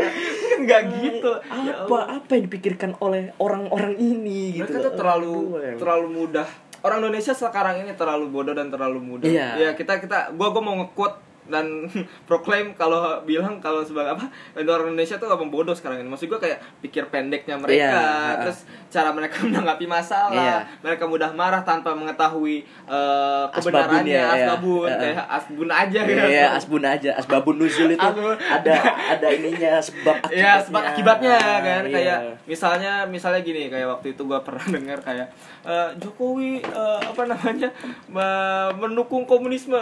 nggak 0.59 0.81
gitu 0.93 1.31
Ya 1.63 1.73
apa 1.81 1.97
apa 2.13 2.31
yang 2.31 2.43
dipikirkan 2.45 2.91
oleh 2.99 3.31
orang-orang 3.37 3.95
ini 3.95 4.53
gitu 4.53 4.67
mereka 4.67 4.83
tuh 4.83 4.93
terlalu 4.93 5.35
terlalu 5.75 6.07
mudah 6.13 6.47
orang 6.81 6.99
Indonesia 6.99 7.31
sekarang 7.31 7.81
ini 7.81 7.93
terlalu 7.93 8.27
bodoh 8.27 8.53
dan 8.53 8.67
terlalu 8.67 8.99
mudah 8.99 9.25
Iya. 9.25 9.47
ya 9.55 9.69
kita 9.73 9.97
kita 9.97 10.33
gua 10.33 10.49
gua 10.49 10.61
mau 10.61 10.75
nge-quote 10.81 11.30
dan 11.51 11.91
proklaim 12.29 12.71
kalau 12.73 13.19
bilang 13.21 13.59
kalau 13.59 13.83
sebagai 13.83 14.15
apa 14.15 14.25
orang 14.57 14.95
Indonesia 14.95 15.19
tuh 15.19 15.27
abang 15.27 15.51
bodoh 15.51 15.75
sekarang 15.75 15.99
ini 15.99 16.07
maksud 16.07 16.25
gua 16.25 16.39
kayak 16.39 16.63
pikir 16.79 17.05
pendeknya 17.07 17.59
mereka 17.59 17.91
Iya. 17.91 18.39
terus 18.41 18.59
cara 18.87 19.11
mereka 19.11 19.37
menanggapi 19.45 19.85
masalah 19.85 20.31
Iya. 20.31 20.57
mereka 20.79 21.03
mudah 21.05 21.29
marah 21.31 21.61
tanpa 21.61 21.91
mengetahui 21.91 22.63
Asbabun 22.87 23.51
kebenarannya 23.75 24.07
ya, 24.07 24.23
iya. 24.23 24.31
asbabun 24.47 24.87
Iya. 24.87 24.97
kayak 24.97 25.25
asbun 25.29 25.69
aja 25.69 25.99
Iya, 25.99 26.07
gitu. 26.07 26.47
asbun 26.55 26.83
aja, 26.83 27.09
asbabun 27.15 27.55
nuzul 27.57 27.89
itu 27.89 28.07
ada 28.47 28.75
ada 29.11 29.27
ininya 29.27 29.73
sebab 29.77 30.15
akibatnya. 30.23 30.39
Ya 30.39 30.53
sebab 30.61 30.81
akibatnya 30.85 31.35
kan 31.59 31.83
Iya. 31.83 31.91
kayak 31.91 32.19
misalnya 32.45 32.93
misalnya 33.05 33.41
gini 33.41 33.67
kayak 33.67 33.87
waktu 33.89 34.13
itu 34.13 34.21
gua 34.23 34.39
pernah 34.39 34.63
dengar 34.63 34.99
kayak 35.01 35.27
eh, 35.61 35.89
Jokowi 35.97 36.61
eh, 36.61 36.99
apa 37.01 37.23
namanya 37.25 37.67
me- 38.07 38.71
mendukung 38.77 39.25
komunisme. 39.25 39.75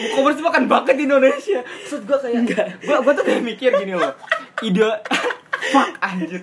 Iya. 0.00 0.10
komunisme 0.10 0.48
kan 0.48 0.64
banget 0.64 0.94
di 0.96 1.04
Indonesia. 1.04 1.60
Maksud 1.60 2.02
gua 2.02 2.18
kayak 2.18 2.42
gua 2.80 2.96
gua 3.00 3.12
tuh 3.12 3.22
kayak 3.22 3.42
mikir 3.42 3.70
gini 3.74 3.92
loh. 3.92 4.12
Ide 4.60 4.88
fuck 5.60 5.92
anjir. 6.00 6.40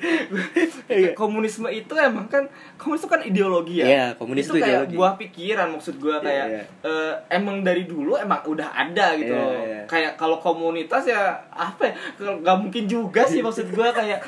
Iya. 0.87 1.11
komunisme 1.13 1.65
itu 1.67 1.89
emang 1.93 2.27
kan 2.27 2.45
komunisme 2.75 3.09
kan 3.09 3.21
ideologi 3.21 3.81
ya. 3.81 3.85
Iya, 3.85 4.05
komunis 4.13 4.45
itu 4.45 4.53
itu 4.53 4.61
kayak 4.61 4.73
ideologi. 4.85 4.95
buah 4.95 5.13
pikiran 5.17 5.67
maksud 5.69 5.95
gua 5.97 6.21
kayak 6.21 6.45
Iya, 6.47 6.61
iya. 6.61 6.63
eh, 6.85 7.13
emang 7.33 7.59
dari 7.59 7.83
dulu 7.83 8.13
emang 8.15 8.45
udah 8.45 8.69
ada 8.69 9.17
gitu 9.17 9.27
Iya, 9.27 9.41
loh. 9.41 9.51
iya. 9.57 9.81
Kayak 9.83 10.11
kalau 10.15 10.37
komunitas 10.37 11.03
ya 11.03 11.21
apa 11.49 11.81
ya? 11.83 11.93
Nggak 12.21 12.57
mungkin 12.57 12.83
juga 12.85 13.25
sih 13.25 13.41
maksud 13.45 13.67
gua 13.69 13.89
kayak 13.89 14.21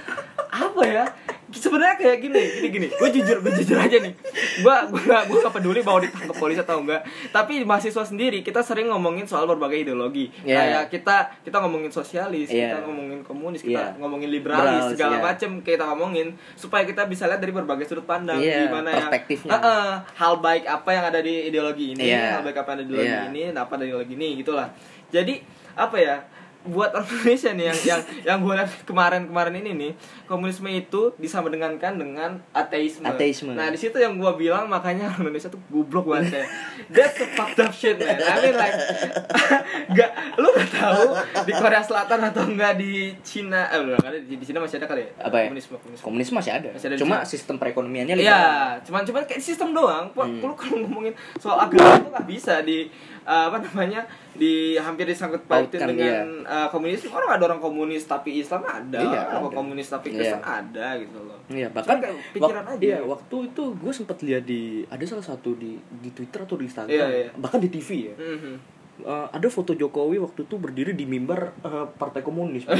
apa 0.59 0.81
ya? 0.83 1.05
Sebenarnya 1.49 1.97
kayak 1.97 2.17
gini, 2.21 2.41
gini 2.61 2.67
gini. 2.69 2.87
Gue 2.93 3.09
jujur, 3.09 3.41
gue 3.41 3.51
jujur 3.57 3.73
aja 3.73 3.97
nih. 3.97 4.13
Gua 4.61 4.85
gua 4.85 5.01
gak, 5.01 5.21
gua 5.25 5.37
gak 5.41 5.53
peduli 5.57 5.81
mau 5.81 5.97
ditangkap 5.97 6.37
polisi 6.37 6.61
atau 6.61 6.85
enggak. 6.85 7.01
Tapi 7.33 7.65
mahasiswa 7.65 8.05
sendiri 8.05 8.45
kita 8.45 8.61
sering 8.61 8.93
ngomongin 8.93 9.25
soal 9.25 9.49
berbagai 9.49 9.81
ideologi. 9.81 10.29
Iya. 10.45 10.61
Kayak 10.61 10.83
kita 10.93 11.17
kita 11.41 11.57
ngomongin 11.63 11.89
sosialis, 11.89 12.53
Iya. 12.53 12.77
kita 12.77 12.85
ngomongin 12.85 13.19
komunis, 13.25 13.65
kita 13.65 13.81
Iya. 13.81 13.97
ngomongin 13.97 14.29
liberalis 14.29 14.93
segala 14.93 15.17
iya. 15.17 15.23
macem 15.25 15.51
kita 15.65 15.83
ngomongin 15.89 16.27
supaya 16.53 16.85
kita 16.85 17.09
bisa 17.09 17.25
lihat 17.25 17.41
dari 17.41 17.49
berbagai 17.49 17.89
sudut 17.89 18.05
pandang 18.05 18.37
Iya, 18.37 18.69
gimana 18.69 18.89
ya 18.93 19.09
perspektifnya. 19.09 19.51
Heeh, 19.57 19.89
hal 20.21 20.33
baik 20.37 20.63
apa 20.69 20.89
yang 20.93 21.05
ada 21.09 21.19
di 21.23 21.33
ideologi 21.49 21.97
ini 21.97 22.03
Iya. 22.13 22.37
hal 22.37 22.43
baik 22.45 22.57
apa 22.61 22.67
yang 22.69 22.77
ada 22.77 22.85
di 22.85 22.93
ideologi 22.93 23.09
Iya. 23.09 23.31
ini 23.33 23.41
apa 23.57 23.73
dari 23.73 23.87
ideologi 23.89 24.13
ini 24.13 24.27
gitulah 24.37 24.67
jadi 25.09 25.33
apa 25.73 25.97
ya 25.97 26.15
buat 26.61 26.91
orang 26.91 27.07
Indonesia 27.15 27.51
nih 27.51 27.65
yang 27.65 27.79
yang 27.87 28.01
yang 28.21 28.37
gue 28.39 28.51
lihat 28.51 28.67
kemarin-kemarin 28.83 29.55
ini 29.57 29.71
nih 29.71 29.91
komunisme 30.25 30.67
itu 30.67 31.15
disamadengankan 31.15 31.95
dengan 31.95 32.43
ateisme. 32.51 33.07
Ateisme. 33.07 33.55
Nah 33.55 33.71
di 33.71 33.79
situ 33.79 33.95
yang 33.95 34.19
gue 34.19 34.27
bilang 34.35 34.67
makanya 34.67 35.07
orang 35.07 35.23
Indonesia 35.25 35.47
tuh 35.47 35.61
goblok 35.67 36.11
banget 36.11 36.35
kayak 36.35 36.49
that's 36.91 37.15
the 37.15 37.27
fucked 37.31 37.57
up 37.57 37.71
shit 37.71 37.95
man. 37.95 38.19
I 38.19 38.35
mean 38.39 38.55
like 38.55 38.75
gak 39.97 40.09
lu 40.35 40.51
gak 40.51 40.69
tahu 40.69 41.03
di 41.47 41.53
Korea 41.55 41.79
Selatan 41.79 42.19
atau 42.27 42.43
enggak 42.43 42.75
di 42.75 43.15
Cina 43.23 43.71
eh 43.71 43.79
belum 43.79 43.99
ada 43.99 44.17
di, 44.19 44.35
di 44.35 44.45
Cina 44.45 44.59
masih 44.59 44.83
ada 44.83 44.87
kali 44.87 45.07
ya 45.07 45.11
Apa 45.25 45.35
ya? 45.39 45.47
komunisme 45.47 45.75
komunisme. 45.79 46.03
Komunis 46.03 46.29
masih 46.29 46.51
ada. 46.51 46.69
Masih 46.75 46.87
ada 46.91 46.95
Cuma 46.99 47.15
sistem 47.23 47.55
perekonomiannya 47.55 48.15
Iya, 48.15 48.19
liberal. 48.19 48.69
cuman 48.83 49.01
cuman 49.07 49.21
kayak 49.23 49.41
sistem 49.41 49.71
doang. 49.71 50.11
Hmm. 50.11 50.43
lu 50.43 50.53
kalau 50.53 50.83
ngomongin 50.83 51.15
soal 51.39 51.55
agama 51.55 51.95
itu 51.95 52.09
nggak 52.11 52.27
bisa 52.27 52.59
di 52.61 52.91
uh, 53.23 53.47
apa 53.47 53.63
namanya 53.63 54.03
di 54.39 54.79
hampir 54.79 55.03
disangkut 55.03 55.43
pautin 55.43 55.75
Pautkan, 55.75 55.91
dengan 55.91 56.25
uh, 56.47 56.67
komunis. 56.71 57.03
Orang 57.05 57.29
ada 57.35 57.43
orang 57.45 57.59
komunis 57.59 58.07
tapi 58.07 58.39
Islam 58.39 58.63
ada, 58.63 58.95
Iya, 58.97 59.21
orang 59.35 59.51
ada. 59.51 59.57
komunis 59.59 59.87
tapi 59.91 60.07
Iya. 60.09 60.15
Kristen 60.15 60.41
ada 60.41 60.87
gitu 60.95 61.19
loh. 61.19 61.39
Iya, 61.51 61.67
bahkan 61.69 61.99
Cuma 61.99 62.03
kayak 62.07 62.17
pikiran 62.31 62.65
aja. 62.65 62.79
Iya, 62.81 62.99
waktu 63.03 63.35
itu 63.51 63.63
gue 63.75 63.91
sempat 63.91 64.17
lihat 64.23 64.43
di 64.47 64.61
ada 64.87 65.03
salah 65.03 65.25
satu 65.27 65.59
di 65.59 65.75
di 65.75 66.09
Twitter 66.15 66.39
atau 66.41 66.55
di 66.55 66.65
Instagram, 66.65 66.95
Iya, 66.95 67.07
iya. 67.11 67.29
bahkan 67.35 67.59
di 67.59 67.67
TV 67.67 67.89
ya. 68.09 68.15
Mhm. 68.15 68.55
Eh, 68.99 69.27
ada 69.31 69.47
foto 69.47 69.71
Jokowi 69.71 70.19
waktu 70.19 70.43
itu 70.43 70.55
berdiri 70.59 70.91
di 70.91 71.07
mimbar 71.07 71.55
eh, 71.63 71.87
Partai 71.95 72.19
Komunis. 72.19 72.67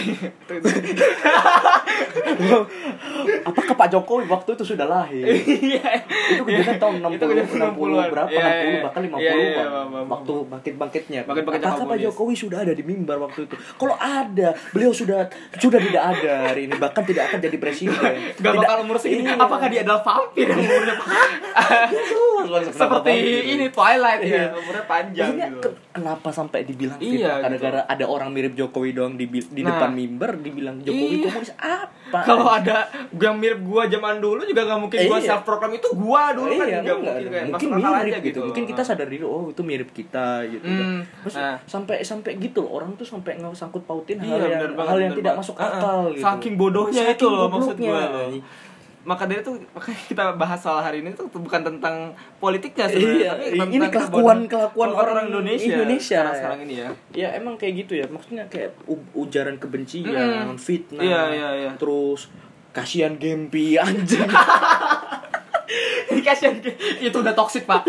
Apakah 3.42 3.74
Pak 3.76 3.88
Jokowi 3.90 4.24
waktu 4.26 4.50
itu 4.54 4.64
sudah 4.66 4.86
lahir? 4.86 5.26
Iya. 5.70 5.82
itu 6.30 6.42
kejadian 6.42 6.78
tahun 6.78 6.94
60, 7.02 7.16
Itu 7.16 7.26
kejadian 7.26 7.74
60 7.74 8.12
berapa? 8.12 8.30
Iya, 8.30 8.42
60 8.42 8.70
iya. 8.70 8.80
bahkan 8.82 9.02
50 9.02 9.18
Iya, 9.20 9.32
iya, 9.32 9.50
Pak. 9.50 9.66
paham, 9.66 9.88
paham. 9.90 10.08
Waktu 10.10 10.34
bangkit-bangkitnya. 10.50 11.20
Bangkit-bangkitnya 11.24 11.70
Apakah 11.70 11.86
Pak. 11.88 11.98
Jokowi 12.00 12.34
sudah 12.36 12.60
ada 12.60 12.74
di 12.74 12.84
mimbar 12.84 13.18
waktu 13.20 13.40
itu? 13.44 13.56
Kalau 13.76 13.96
ada, 13.96 14.48
beliau 14.70 14.92
sudah 14.92 15.28
sudah 15.56 15.80
tidak 15.80 16.04
ada 16.10 16.34
hari 16.48 16.66
ini 16.66 16.76
bahkan 16.76 17.04
tidak 17.04 17.30
akan 17.30 17.40
jadi 17.40 17.58
presiden. 17.58 17.94
Gak 18.36 18.40
Tidak- 18.40 18.56
bakal 18.58 18.78
umur 18.82 18.98
segini. 18.98 19.26
Iya. 19.26 19.36
Apakah 19.40 19.68
dia 19.68 19.82
adalah 19.82 20.02
vampir 20.02 20.46
yang 20.46 20.60
umurnya 20.60 20.96
seperti 22.72 23.12
ini 23.50 23.66
Twilight 23.70 24.22
ya, 24.22 24.28
Iya. 24.30 24.46
umurnya 24.56 24.84
panjang 24.86 25.30
gitu. 25.36 25.60
ke- 25.62 25.76
kenapa 25.92 26.30
sampai 26.30 26.64
dibilang 26.64 26.98
Iya, 26.98 27.12
gitu. 27.30 27.44
gara-gara 27.44 27.82
ada 27.86 28.06
orang 28.06 28.30
mirip 28.32 28.54
Jokowi 28.56 28.94
doang 28.94 29.14
di, 29.16 29.26
di 29.28 29.62
Nah. 29.62 29.76
depan 29.76 29.92
mimbar 29.92 30.32
dibilang 30.38 30.80
Jokowi 30.80 31.16
Iya. 31.16 31.26
komunis 31.28 31.52
apa? 31.80 32.20
Kalau 32.22 32.46
ada 32.46 32.90
yang 33.14 33.36
mirip 33.36 33.62
gua 33.62 33.86
zaman 33.86 34.18
dulu 34.18 34.42
juga 34.42 34.66
gak 34.66 34.80
mungkin 34.80 34.98
gua 35.06 35.18
Iya. 35.18 35.28
self 35.30 35.42
proclaim 35.44 35.74
itu 35.76 35.90
gua 35.94 36.32
dulu 36.32 36.52
kan 36.52 36.66
iya, 36.66 36.80
juga 36.80 36.94
enggak, 36.96 36.98
mungkin 37.14 37.30
kayak 37.30 37.46
mungkin 37.46 37.70
mirip 37.72 37.94
aja 37.94 38.18
gitu. 38.20 38.40
Mungkin 38.46 38.66
kita 38.66 38.82
sadar 38.82 39.08
diri 39.08 39.22
oh 39.22 39.46
itu 39.48 39.62
mirip 39.62 39.90
kita 39.90 40.28
gitu. 40.46 40.66
Hmm, 40.66 41.00
Terus 41.22 41.36
nah. 41.36 41.58
sampai 41.64 41.98
sampai 42.02 42.32
gitu 42.38 42.60
loh 42.62 42.72
orang 42.76 42.92
tuh 42.94 43.06
sampai 43.06 43.38
nggak 43.38 43.54
sangkut 43.54 43.84
pautin 43.84 44.18
Iya, 44.18 44.26
hal 44.32 44.40
yang 44.42 44.74
banget, 44.74 44.90
hal 44.90 45.00
yang 45.00 45.14
tidak 45.14 45.34
banget. 45.34 45.42
masuk 45.46 45.56
akal 45.58 46.00
gitu. 46.10 46.24
Saking 46.24 46.54
bodohnya 46.56 47.04
Saking 47.06 47.16
itu 47.16 47.26
loh 47.28 47.48
maksud 47.48 47.76
gua 47.78 48.02
loh. 48.10 48.30
Maka 49.10 49.26
dari 49.26 49.42
itu 49.42 49.58
makanya 49.72 50.00
kita 50.06 50.24
bahas 50.36 50.60
soal 50.60 50.80
hari 50.80 51.02
ini 51.02 51.10
tuh 51.12 51.26
bukan 51.32 51.66
tentang 51.66 51.96
politiknya 52.38 52.86
sebenarnya, 52.86 53.34
Iya, 53.34 53.58
tapi 53.58 53.72
ini 53.72 53.82
tentang 53.82 53.90
kelakuan- 53.92 54.06
kebodohan- 54.06 54.46
kelakuan 54.46 54.88
kelakuan 54.88 55.10
orang 55.10 55.26
Indonesia, 55.28 55.66
Indonesia. 55.74 56.06
sekarang, 56.22 56.36
sekarang 56.36 56.60
ini 56.62 56.76
ya. 56.76 56.90
Ya 57.12 57.28
emang 57.34 57.56
kayak 57.56 57.74
gitu 57.80 57.94
ya. 57.96 58.06
Maksudnya 58.06 58.46
kayak 58.46 58.78
u- 58.86 59.10
ujaran 59.18 59.58
kebencian, 59.58 60.06
Mm-mm. 60.06 60.58
fitnah. 60.58 61.02
Iya, 61.02 61.22
iya, 61.32 61.50
iya. 61.60 61.72
Terus 61.74 62.30
kasihan 62.70 63.18
Gempi 63.18 63.76
anjing. 63.82 64.30
Ini 66.10 66.22
kasihan 66.26 66.58
game 66.58 66.78
itu 67.00 67.14
udah 67.14 67.34
toxic 67.34 67.64
pak 67.64 67.86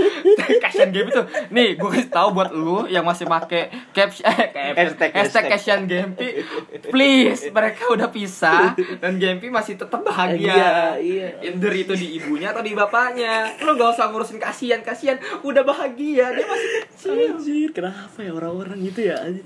kasihan 0.60 0.92
game 0.92 1.08
itu 1.08 1.22
nih 1.48 1.74
gue 1.74 1.88
kasih 1.88 2.10
tahu 2.12 2.28
buat 2.36 2.52
lu 2.52 2.84
yang 2.86 3.02
masih 3.02 3.24
make 3.24 3.72
caption 3.96 4.28
eh, 4.28 4.76
Hashtag, 4.76 5.10
hashtag, 5.16 5.44
kasihan 5.48 5.82
Gempi 5.84 6.44
please 6.88 7.48
mereka 7.48 7.88
udah 7.90 8.08
pisah 8.12 8.76
dan 9.00 9.16
Gempi 9.16 9.48
masih 9.48 9.80
tetap 9.80 10.04
bahagia 10.04 10.52
Iya, 10.52 10.76
iya. 11.00 11.28
Either 11.40 11.72
itu 11.72 11.92
di 11.96 12.20
ibunya 12.20 12.52
atau 12.52 12.60
di 12.60 12.76
bapaknya 12.76 13.56
lu 13.64 13.74
gak 13.74 13.96
usah 13.96 14.12
ngurusin 14.12 14.36
kasihan 14.36 14.80
kasihan 14.80 15.16
udah 15.40 15.64
bahagia 15.64 16.32
dia 16.32 16.46
masih 16.46 16.68
kecil 16.86 17.12
Anjir, 17.30 17.68
kenapa 17.72 18.18
ya 18.20 18.32
orang-orang 18.36 18.76
gitu 18.84 19.08
ya? 19.08 19.16
anjir? 19.16 19.44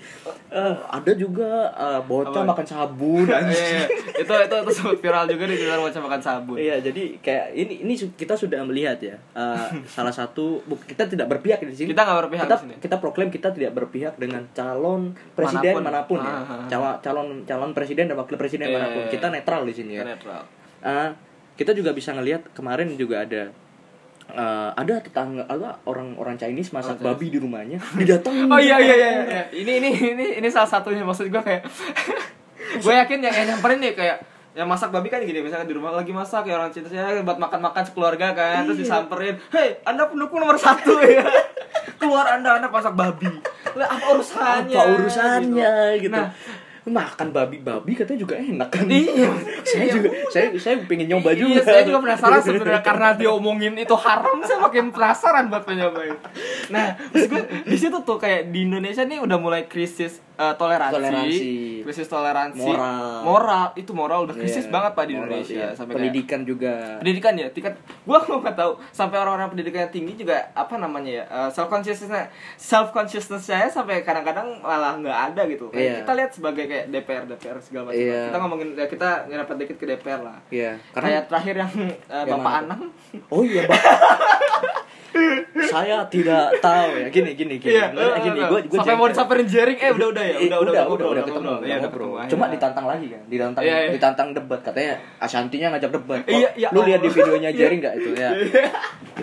Eh, 0.50 0.74
ada 0.90 1.12
juga 1.14 1.70
eh, 1.70 2.00
bocah 2.02 2.42
Apa? 2.42 2.50
makan 2.50 2.66
sabun 2.66 3.26
anjir. 3.30 3.86
Eh, 3.86 4.22
itu 4.22 4.32
itu 4.32 4.54
itu 4.54 4.70
sempat 4.74 4.98
viral 4.98 5.24
juga 5.30 5.44
di 5.46 5.54
Twitter 5.58 5.78
macam 5.78 6.02
makan 6.06 6.20
sabun 6.22 6.56
Iya, 6.58 6.76
jadi 6.82 7.02
kayak 7.22 7.46
ini 7.54 7.74
ini 7.86 7.94
kita 8.24 8.34
sudah 8.34 8.60
melihat 8.62 8.96
ya. 8.98 9.16
eh, 9.30 9.68
salah 9.94 10.10
satu 10.10 10.58
bu- 10.62 10.80
kita 10.80 11.04
tidak 11.04 11.28
berpihak 11.28 11.60
di 11.60 11.70
sini. 11.70 11.92
Kita 11.92 12.02
nggak 12.02 12.18
berpihak 12.24 12.44
kita, 12.44 12.56
di 12.56 12.62
sini. 12.62 12.74
Kita 12.78 12.96
proklaim 12.96 13.28
kita 13.28 13.48
tidak 13.50 13.72
berpihak 13.72 14.16
dengan 14.16 14.48
calon 14.50 15.12
presiden 15.30 15.76
Mana 15.76 15.76
pun. 15.76 15.82
mana 15.84 16.00
pun, 16.02 16.18
ya. 16.18 16.26
Ah, 16.26 16.34
ah, 16.34 16.52
ah. 16.56 16.66
Calon 16.66 16.94
calon 16.98 17.28
calon 17.44 17.70
presiden 17.70 18.04
dan 18.06 18.16
wakil 18.16 18.34
presiden 18.34 18.66
Iya, 18.66 18.74
mana 18.74 18.86
pun. 18.90 19.04
Kita 19.06 19.28
netral 19.28 19.62
di 19.62 19.74
sini 19.74 19.92
ya. 19.94 20.02
Kita 20.02 20.10
netral 20.10 20.42
Eh, 20.80 21.10
kita 21.54 21.70
juga 21.70 21.92
bisa 21.92 22.10
ngelihat 22.10 22.50
kemarin 22.50 22.92
juga 22.94 23.22
ada 23.22 23.48
eh, 24.26 24.70
ada 24.74 24.94
tetangga 24.98 25.44
apa 25.44 25.80
orang-orang 25.84 26.34
Chinese 26.34 26.70
masak 26.70 26.96
Chinese. 26.96 27.06
babi 27.06 27.26
di 27.28 27.38
rumahnya 27.38 27.78
didatengin 27.98 28.46
Oh 28.46 28.56
iya 28.58 28.76
iya 28.78 28.94
iya. 28.94 29.10
iya. 29.22 29.42
Ini 29.50 29.72
ini 29.78 29.90
ini 29.92 30.26
ini 30.38 30.48
salah 30.48 30.68
satunya 30.70 31.00
maksud 31.00 31.28
gue 31.28 31.38
kayak 31.38 31.62
gue 32.82 32.94
yakin 32.94 33.18
yang 33.18 33.34
yang 33.34 33.46
nyamperin 33.50 33.78
nih 33.78 33.94
kayak 33.94 34.18
yang 34.54 34.64
masak 34.64 34.88
babi 34.88 35.10
kan 35.10 35.18
gini 35.18 35.42
misalnya 35.42 35.66
di 35.66 35.74
rumah 35.74 35.90
lagi 35.90 36.10
masak 36.10 36.46
ya 36.46 36.54
orang 36.54 36.70
cinta 36.70 36.86
saya 36.86 37.20
buat 37.20 37.36
makan-makan 37.36 37.82
sekeluarga 37.82 38.30
kan 38.30 38.62
terus 38.62 38.78
Iya. 38.78 38.84
disamperin 38.86 39.34
hei 39.50 39.82
anda 39.82 40.06
pendukung 40.06 40.38
nomor 40.38 40.54
satu 40.54 41.02
ya 41.04 41.26
keluar 41.96 42.26
anda 42.30 42.56
anda 42.56 42.70
masak 42.70 42.94
babi 42.94 43.26
lah 43.74 43.88
apa 43.88 44.06
urusannya 44.14 44.78
apa 44.78 44.90
urusannya 44.94 45.74
gitu, 45.98 46.14
nah 46.14 46.30
makan 46.84 47.32
babi-babi 47.32 47.96
katanya 47.96 48.20
juga 48.20 48.36
enak 48.36 48.68
kan 48.68 48.84
Iya. 48.86 49.26
saya 49.66 49.82
Iya. 49.82 49.92
juga 49.92 50.08
saya 50.28 50.46
saya 50.54 50.74
pengen 50.84 51.10
nyoba 51.10 51.32
Iya, 51.32 51.40
juga 51.40 51.60
saya 51.64 51.82
juga 51.82 51.98
penasaran 51.98 52.38
sebenarnya 52.38 52.82
karena 52.92 53.08
dia 53.16 53.30
omongin 53.32 53.74
itu 53.74 53.96
haram, 53.96 54.36
saya 54.38 54.60
makin 54.60 54.92
penasaran 54.92 55.48
buat 55.48 55.64
nyobain. 55.64 56.12
Nah, 56.68 56.92
maksud 57.08 57.26
gue 57.26 57.42
di 57.64 57.76
situ 57.80 57.96
tuh 57.98 58.20
kayak 58.20 58.52
di 58.52 58.68
Indonesia 58.68 59.00
nih 59.00 59.16
udah 59.16 59.34
mulai 59.34 59.64
krisis 59.64 60.20
eh, 60.34 60.54
toleransi, 60.54 60.94
Toleransi. 60.94 61.50
krisis 61.80 62.06
toleransi, 62.06 62.58
Moral. 62.60 63.22
moral 63.22 63.64
itu 63.74 63.90
moral 63.90 64.18
udah 64.24 64.34
krisis 64.34 64.64
Iya, 64.64 64.72
banget 64.72 64.92
pak 64.92 65.04
di 65.04 65.12
moral, 65.12 65.26
Indonesia 65.28 65.54
iya. 65.54 65.68
sampai 65.70 65.86
kayak- 65.88 65.96
pendidikan 66.02 66.40
juga 66.42 66.72
pendidikan 66.96 67.32
ya 67.34 67.46
tingkat 67.48 67.74
gua 68.02 68.18
nggak 68.18 68.54
tahu 68.54 68.72
sampai 68.90 69.16
orang-orang 69.16 69.48
pendidikan 69.48 69.80
yang 69.80 69.92
tinggi 69.92 70.12
juga 70.16 70.36
apa 70.52 70.74
namanya 70.74 71.10
ya 71.12 71.24
self 71.48 71.68
consciousness 71.68 72.26
self 72.56 72.90
consciousness 72.90 73.44
saya 73.44 73.66
sampai 73.66 74.00
kadang-kadang 74.00 74.58
malah 74.58 74.96
nggak 74.96 75.18
ada 75.30 75.42
gitu 75.46 75.68
kayak 75.68 75.82
Iya. 75.84 75.94
kita 76.00 76.12
lihat 76.14 76.30
sebagai 76.32 76.64
kayak 76.64 76.84
DPR 76.88 77.24
DPR 77.26 77.56
segala 77.58 77.84
macam 77.88 78.00
Iya. 78.00 78.20
kita 78.24 78.38
ngomongin 78.38 78.68
ya 78.72 78.86
kita 78.86 79.08
ngerapat 79.26 79.54
dikit 79.56 79.76
ke 79.76 79.86
DPR 79.86 80.20
lah 80.20 80.38
Iya, 80.48 80.70
kayak 80.90 81.22
terakhir 81.26 81.54
yang 81.58 81.72
eh, 81.86 82.24
Yang 82.24 82.30
Bapak 82.34 82.54
Anang 82.60 82.82
Oh 83.28 83.42
iya, 83.42 83.62
Bang. 83.64 83.78
saya 85.64 86.02
tidak 86.06 86.58
tahu 86.58 86.88
ya. 86.96 87.06
Gini, 87.08 87.30
gini, 87.32 87.54
gini. 87.56 87.72
Iya, 87.72 87.84
Sebenarnya 87.88 88.12
eh, 88.12 88.22
gini, 88.22 88.38
eh, 88.38 88.46
gua 88.46 88.60
gua 88.60 88.78
sampai 88.78 88.94
mau 88.94 89.06
disamperin 89.06 89.46
jaring 89.46 89.78
eh 89.78 89.90
udah 89.90 90.08
udah 90.10 90.24
ya 90.24 90.34
Eh, 90.34 90.46
udah 90.46 90.58
udah 90.58 90.72
udah, 90.72 90.84
ngobrol, 90.84 91.10
udah 91.12 91.24
ketemu, 91.24 91.40
udah 91.40 91.58
Iya, 91.60 91.74
udah 91.74 91.80
ngobrol. 91.84 92.10
Cuma 92.26 92.44
ditantang 92.48 92.86
lagi 92.86 93.06
kan, 93.08 93.22
ditantang, 93.26 93.62
Iya, 93.62 93.76
iya. 93.76 93.90
ditantang 93.92 94.28
debat 94.32 94.60
katanya 94.60 94.94
Ashantinya 95.16 95.66
ngajak 95.70 95.90
debat. 95.92 96.20
Iya, 96.26 96.48
iya, 96.54 96.68
Lu 96.70 96.80
lihat 96.82 97.00
di 97.00 97.08
Allah. 97.08 97.16
videonya 97.16 97.50
Jerry 97.50 97.76
nggak 97.78 97.94
itu 97.96 98.10
ya? 98.14 98.30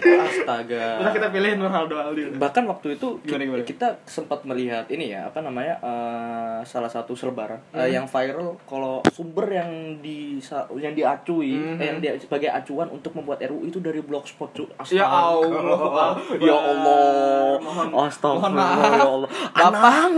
Astaga. 0.02 0.86
Udah 0.98 1.12
kita 1.12 1.28
pilihin 1.30 1.60
Ronaldo 1.60 1.96
Aldi 1.96 2.22
Bahkan 2.36 2.64
waktu 2.66 2.96
itu 2.96 3.20
kita 3.62 4.00
sempat 4.04 4.44
melihat 4.44 4.88
ini 4.88 5.12
ya, 5.12 5.28
apa 5.28 5.40
namanya? 5.40 5.76
eh, 5.82 6.60
salah 6.64 6.88
satu 6.88 7.14
selebaran 7.14 7.60
eh, 7.72 7.80
Hmm. 7.82 7.92
yang 7.92 8.06
viral 8.06 8.56
kalau 8.64 9.02
sumber 9.10 9.50
yang 9.50 9.70
di 10.00 10.38
yang 10.78 10.94
diacui, 10.94 11.58
eh, 11.76 11.88
yang 11.92 12.18
sebagai 12.18 12.48
acuan 12.48 12.88
untuk 12.88 13.12
membuat 13.14 13.42
RUU 13.42 13.68
itu 13.68 13.80
dari 13.80 14.00
blogspot. 14.00 14.54
Ya 14.90 15.06
Astaga. 15.06 15.81
Allah. 15.82 16.10
Ya 16.38 16.58
Allah. 16.58 17.58
Astagfirullah 18.06 18.92
ya 18.94 19.10
Allah. 19.10 19.30
Anang. 19.58 20.16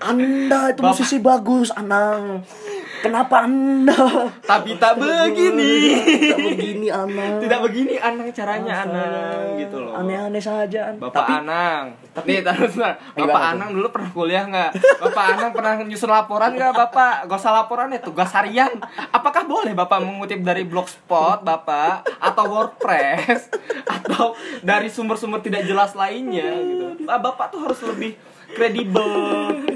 Anda 0.00 0.60
itu 0.70 0.80
musisi 0.86 1.18
bagus, 1.18 1.68
Anang. 1.74 2.46
Kenapa 3.00 3.48
Anda? 3.48 3.96
Tapi 4.44 4.76
tak 4.76 5.00
begini. 5.00 5.72
Tidak 6.20 6.38
begini, 6.38 6.86
Anang. 6.92 7.40
Tidak 7.40 7.60
begini 7.64 7.94
Anang 7.96 8.28
caranya 8.30 8.84
Astaga. 8.84 9.00
Anang 9.00 9.44
gitu 9.56 9.76
loh. 9.80 9.92
Aneh-aneh 9.96 10.42
saja. 10.42 10.92
Bapak 10.92 11.16
Tapi 11.16 11.32
Anang. 11.40 11.84
tapi- 12.12 12.28
Nih. 12.36 12.44
Eh, 12.44 13.24
Bapak? 13.24 13.42
Anang 13.56 13.70
dulu 13.72 13.88
pernah 13.88 14.10
kuliah 14.12 14.44
nggak? 14.44 14.70
Bapak 15.00 15.24
Anang 15.32 15.50
pernah 15.50 15.72
nyusun 15.80 16.10
laporan 16.10 16.52
nggak, 16.52 16.72
Bapak? 16.76 17.14
Gak 17.24 17.40
usah 17.40 17.54
laporan 17.54 17.88
ya, 17.88 18.00
tugas 18.00 18.30
harian. 18.36 18.68
Apakah 19.08 19.48
boleh 19.48 19.72
Bapak 19.72 20.04
mengutip 20.04 20.44
dari 20.44 20.68
blogspot, 20.68 21.40
Bapak, 21.40 22.04
atau 22.20 22.44
WordPress, 22.46 23.48
atau 23.88 24.36
dari 24.60 24.92
sumber-sumber 24.92 25.40
tidak 25.40 25.64
jelas 25.64 25.96
lainnya 25.96 26.52
gitu? 26.52 26.84
Bapak 27.08 27.48
tuh 27.48 27.64
harus 27.64 27.80
lebih 27.82 28.14
kredibel. 28.54 29.10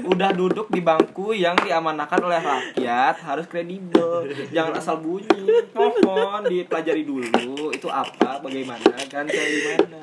Udah 0.05 0.31
duduk 0.31 0.69
di 0.69 0.79
bangku 0.79 1.33
yang 1.33 1.57
diamanahkan 1.57 2.21
oleh 2.21 2.39
rakyat 2.39 3.15
harus 3.25 3.45
kredibel. 3.49 4.27
Jangan 4.53 4.77
asal 4.77 5.01
bunyi. 5.01 5.65
Mohon 5.73 6.49
dipelajari 6.49 7.03
dulu. 7.03 7.73
Itu 7.73 7.89
apa? 7.89 8.39
Bagaimana? 8.43 8.95
Kan 9.09 9.25
kayak 9.27 9.49
gimana 9.49 9.97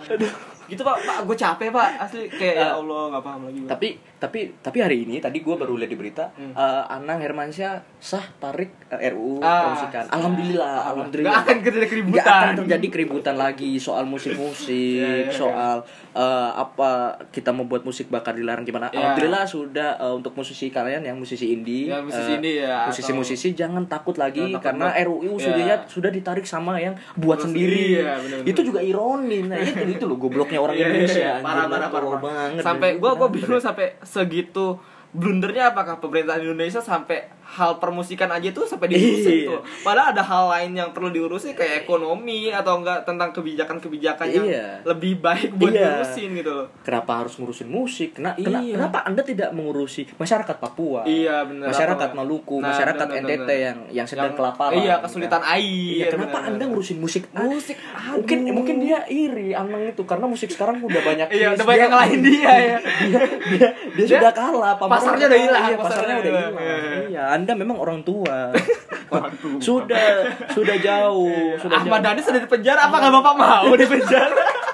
gitu 0.72 0.82
pak 0.82 0.96
pak 0.98 1.18
gue 1.22 1.36
capek 1.36 1.68
pak 1.68 1.88
asli 2.00 2.24
kayak 2.26 2.56
ya 2.56 2.68
allah 2.72 3.02
nggak 3.10 3.22
paham 3.22 3.40
lagi 3.44 3.60
tapi 3.66 3.88
tapi 4.16 4.38
tapi 4.56 4.78
hari 4.78 5.02
ini 5.02 5.18
tadi 5.18 5.38
gue 5.38 5.52
baru 5.52 5.76
lihat 5.76 5.88
di 5.88 5.98
berita 5.98 6.24
Hmm. 6.32 6.54
eh, 6.54 6.84
Anang 6.88 7.18
Hermansyah 7.18 7.82
sah 7.98 8.24
tarik 8.36 8.72
eh, 8.88 9.10
RUU 9.10 9.38
Ah, 9.38 9.68
permusikan. 9.68 10.04
sah. 10.04 10.14
Alhamdulillah, 10.14 10.70
Nggak 10.72 10.88
alhamdulillah. 10.88 11.34
akan 11.36 11.56
terjadi 11.60 11.86
keributan. 11.88 12.14
Nggak 12.14 12.26
akan 12.32 12.50
terjadi 12.56 12.86
keributan 12.88 13.34
lagi 13.36 13.70
soal 13.76 14.04
musik-musik, 14.04 14.70
Iya, 14.70 15.10
iya, 15.18 15.24
iya. 15.24 15.32
soal 15.32 15.76
eh, 16.12 16.50
apa 16.54 16.90
kita 17.28 17.50
membuat 17.50 17.82
musik 17.82 18.06
bakal 18.08 18.32
dilarang 18.32 18.62
gimana. 18.62 18.88
Alhamdulillah 18.88 19.42
sudah 19.44 19.98
eh, 19.98 20.12
untuk 20.12 20.32
musisi 20.32 20.68
kalian 20.68 21.02
yang 21.02 21.16
musisi 21.16 21.50
indie, 21.50 21.88
Ya, 21.88 21.98
musisi 22.00 22.30
eh, 22.30 22.36
indie 22.36 22.56
ya, 22.60 22.86
musisi-musisi 22.86 23.48
jangan 23.52 23.84
takut 23.86 24.14
lagi 24.16 24.38
Jangan 24.40 24.54
takut, 24.54 24.66
karena. 24.70 24.86
RUU 25.02 25.32
sudah 25.36 25.64
sudah 25.84 26.10
ditarik 26.10 26.44
sama 26.44 26.78
yang 26.78 26.94
buat 27.16 27.38
sendiri. 27.40 28.06
itu 28.44 28.60
juga 28.62 28.78
ironi. 28.78 29.44
Nah, 29.44 29.58
itu 29.58 29.82
itu 29.92 30.04
loh 30.04 30.14
gobloknya 30.16 30.61
orang 30.62 30.74
Iya, 30.74 30.80
iya, 30.80 30.90
Indonesia. 30.92 31.20
iya. 31.20 31.34
parah 31.40 31.66
parah 31.66 31.88
parah, 31.88 32.18
banget. 32.18 32.62
sampai 32.62 32.88
gue 32.96 33.10
gue 33.12 33.28
bingung 33.30 33.58
sampai 33.58 33.86
segitu 34.00 34.66
blundernya 35.10 35.70
apakah 35.70 35.98
pemerintah 35.98 36.38
Indonesia 36.38 36.80
sampai 36.80 37.28
hal 37.52 37.76
permusikan 37.76 38.28
aja 38.28 38.48
tuh 38.48 38.64
sampai 38.64 38.88
diurusin 38.88 39.36
Iya. 39.38 39.48
tuh 39.50 39.60
padahal 39.80 40.10
ada 40.10 40.22
hal 40.22 40.44
lain 40.50 40.72
yang 40.74 40.90
perlu 40.90 41.08
diurusin 41.08 41.52
kayak 41.52 41.84
ekonomi 41.84 42.48
atau 42.48 42.80
enggak 42.80 43.04
tentang 43.04 43.28
kebijakan-kebijakan 43.30 44.26
yang 44.26 44.46
Iya. 44.46 44.66
lebih 44.84 45.20
baik 45.20 45.52
buat 45.54 45.68
Iya. 45.70 46.00
diurusin 46.00 46.28
gitu 46.34 46.50
loh 46.50 46.66
kenapa 46.80 47.12
harus 47.18 47.36
ngurusin 47.36 47.68
musik? 47.68 48.14
Kena, 48.14 48.32
kena- 48.34 48.58
Iya. 48.58 48.74
kenapa 48.74 48.98
Anda 49.02 49.22
tidak 49.22 49.50
mengurusi 49.50 50.08
masyarakat 50.14 50.56
Papua? 50.58 51.04
Iya, 51.04 51.44
bener. 51.44 51.68
Masyarakat 51.68 52.08
Apa? 52.08 52.16
Maluku, 52.16 52.56
Nah, 52.56 52.70
masyarakat 52.70 53.06
bener, 53.06 53.20
NTT 53.22 53.40
bener. 53.42 53.58
yang 53.58 53.78
yang 53.92 54.06
sedang 54.06 54.24
Yang- 54.26 54.38
kelaparan. 54.38 54.78
iya 54.78 54.94
kesulitan 54.98 55.38
kan? 55.38 55.52
air 55.52 55.92
Iya, 55.94 56.06
kenapa 56.08 56.36
bener. 56.38 56.48
Anda 56.48 56.64
ngurusin 56.66 56.98
musik? 56.98 57.22
Ah, 57.30 57.44
musik 57.44 57.76
Mungkin 58.12 58.38
aduh. 58.42 58.54
mungkin 58.54 58.76
dia 58.78 58.98
iri 59.06 59.52
Anang 59.52 59.84
itu 59.86 60.02
karena 60.02 60.24
musik 60.24 60.48
sekarang 60.48 60.80
udah 60.80 61.02
banyak 61.02 61.28
Iya, 61.28 61.52
udah 61.52 61.66
banyak 61.66 61.84
yang 61.84 61.96
lain 61.98 62.18
dia 62.22 62.52
ya. 62.54 62.78
dia, 63.02 63.20
dia, 63.50 63.68
dia 63.92 64.04
Dia- 64.04 64.08
sudah 64.16 64.32
kalah 64.32 64.72
pasarnya 64.78 65.26
udah 65.26 65.40
hilang, 65.40 65.62
iya, 65.64 65.76
pasarnya 65.76 66.14
udah 66.16 66.24
hilang. 66.24 66.52
hilang 66.52 66.54
Iya. 66.62 66.76
iya 67.08 67.22
anda 67.42 67.52
memang 67.52 67.76
orang 67.76 68.00
tua 68.00 68.54
Orang 69.12 69.34
tua. 69.36 69.60
sudah 69.60 70.24
sudah 70.54 70.76
jauh 70.78 71.58
sudah 71.60 71.76
Ahmad 71.76 72.00
jauh. 72.00 72.04
Dhani 72.16 72.20
sudah 72.22 72.40
di 72.40 72.48
penjara 72.48 72.88
apakah 72.88 73.10
bapak 73.10 73.34
mau 73.34 73.68
di 73.74 73.84
penjara 73.84 74.46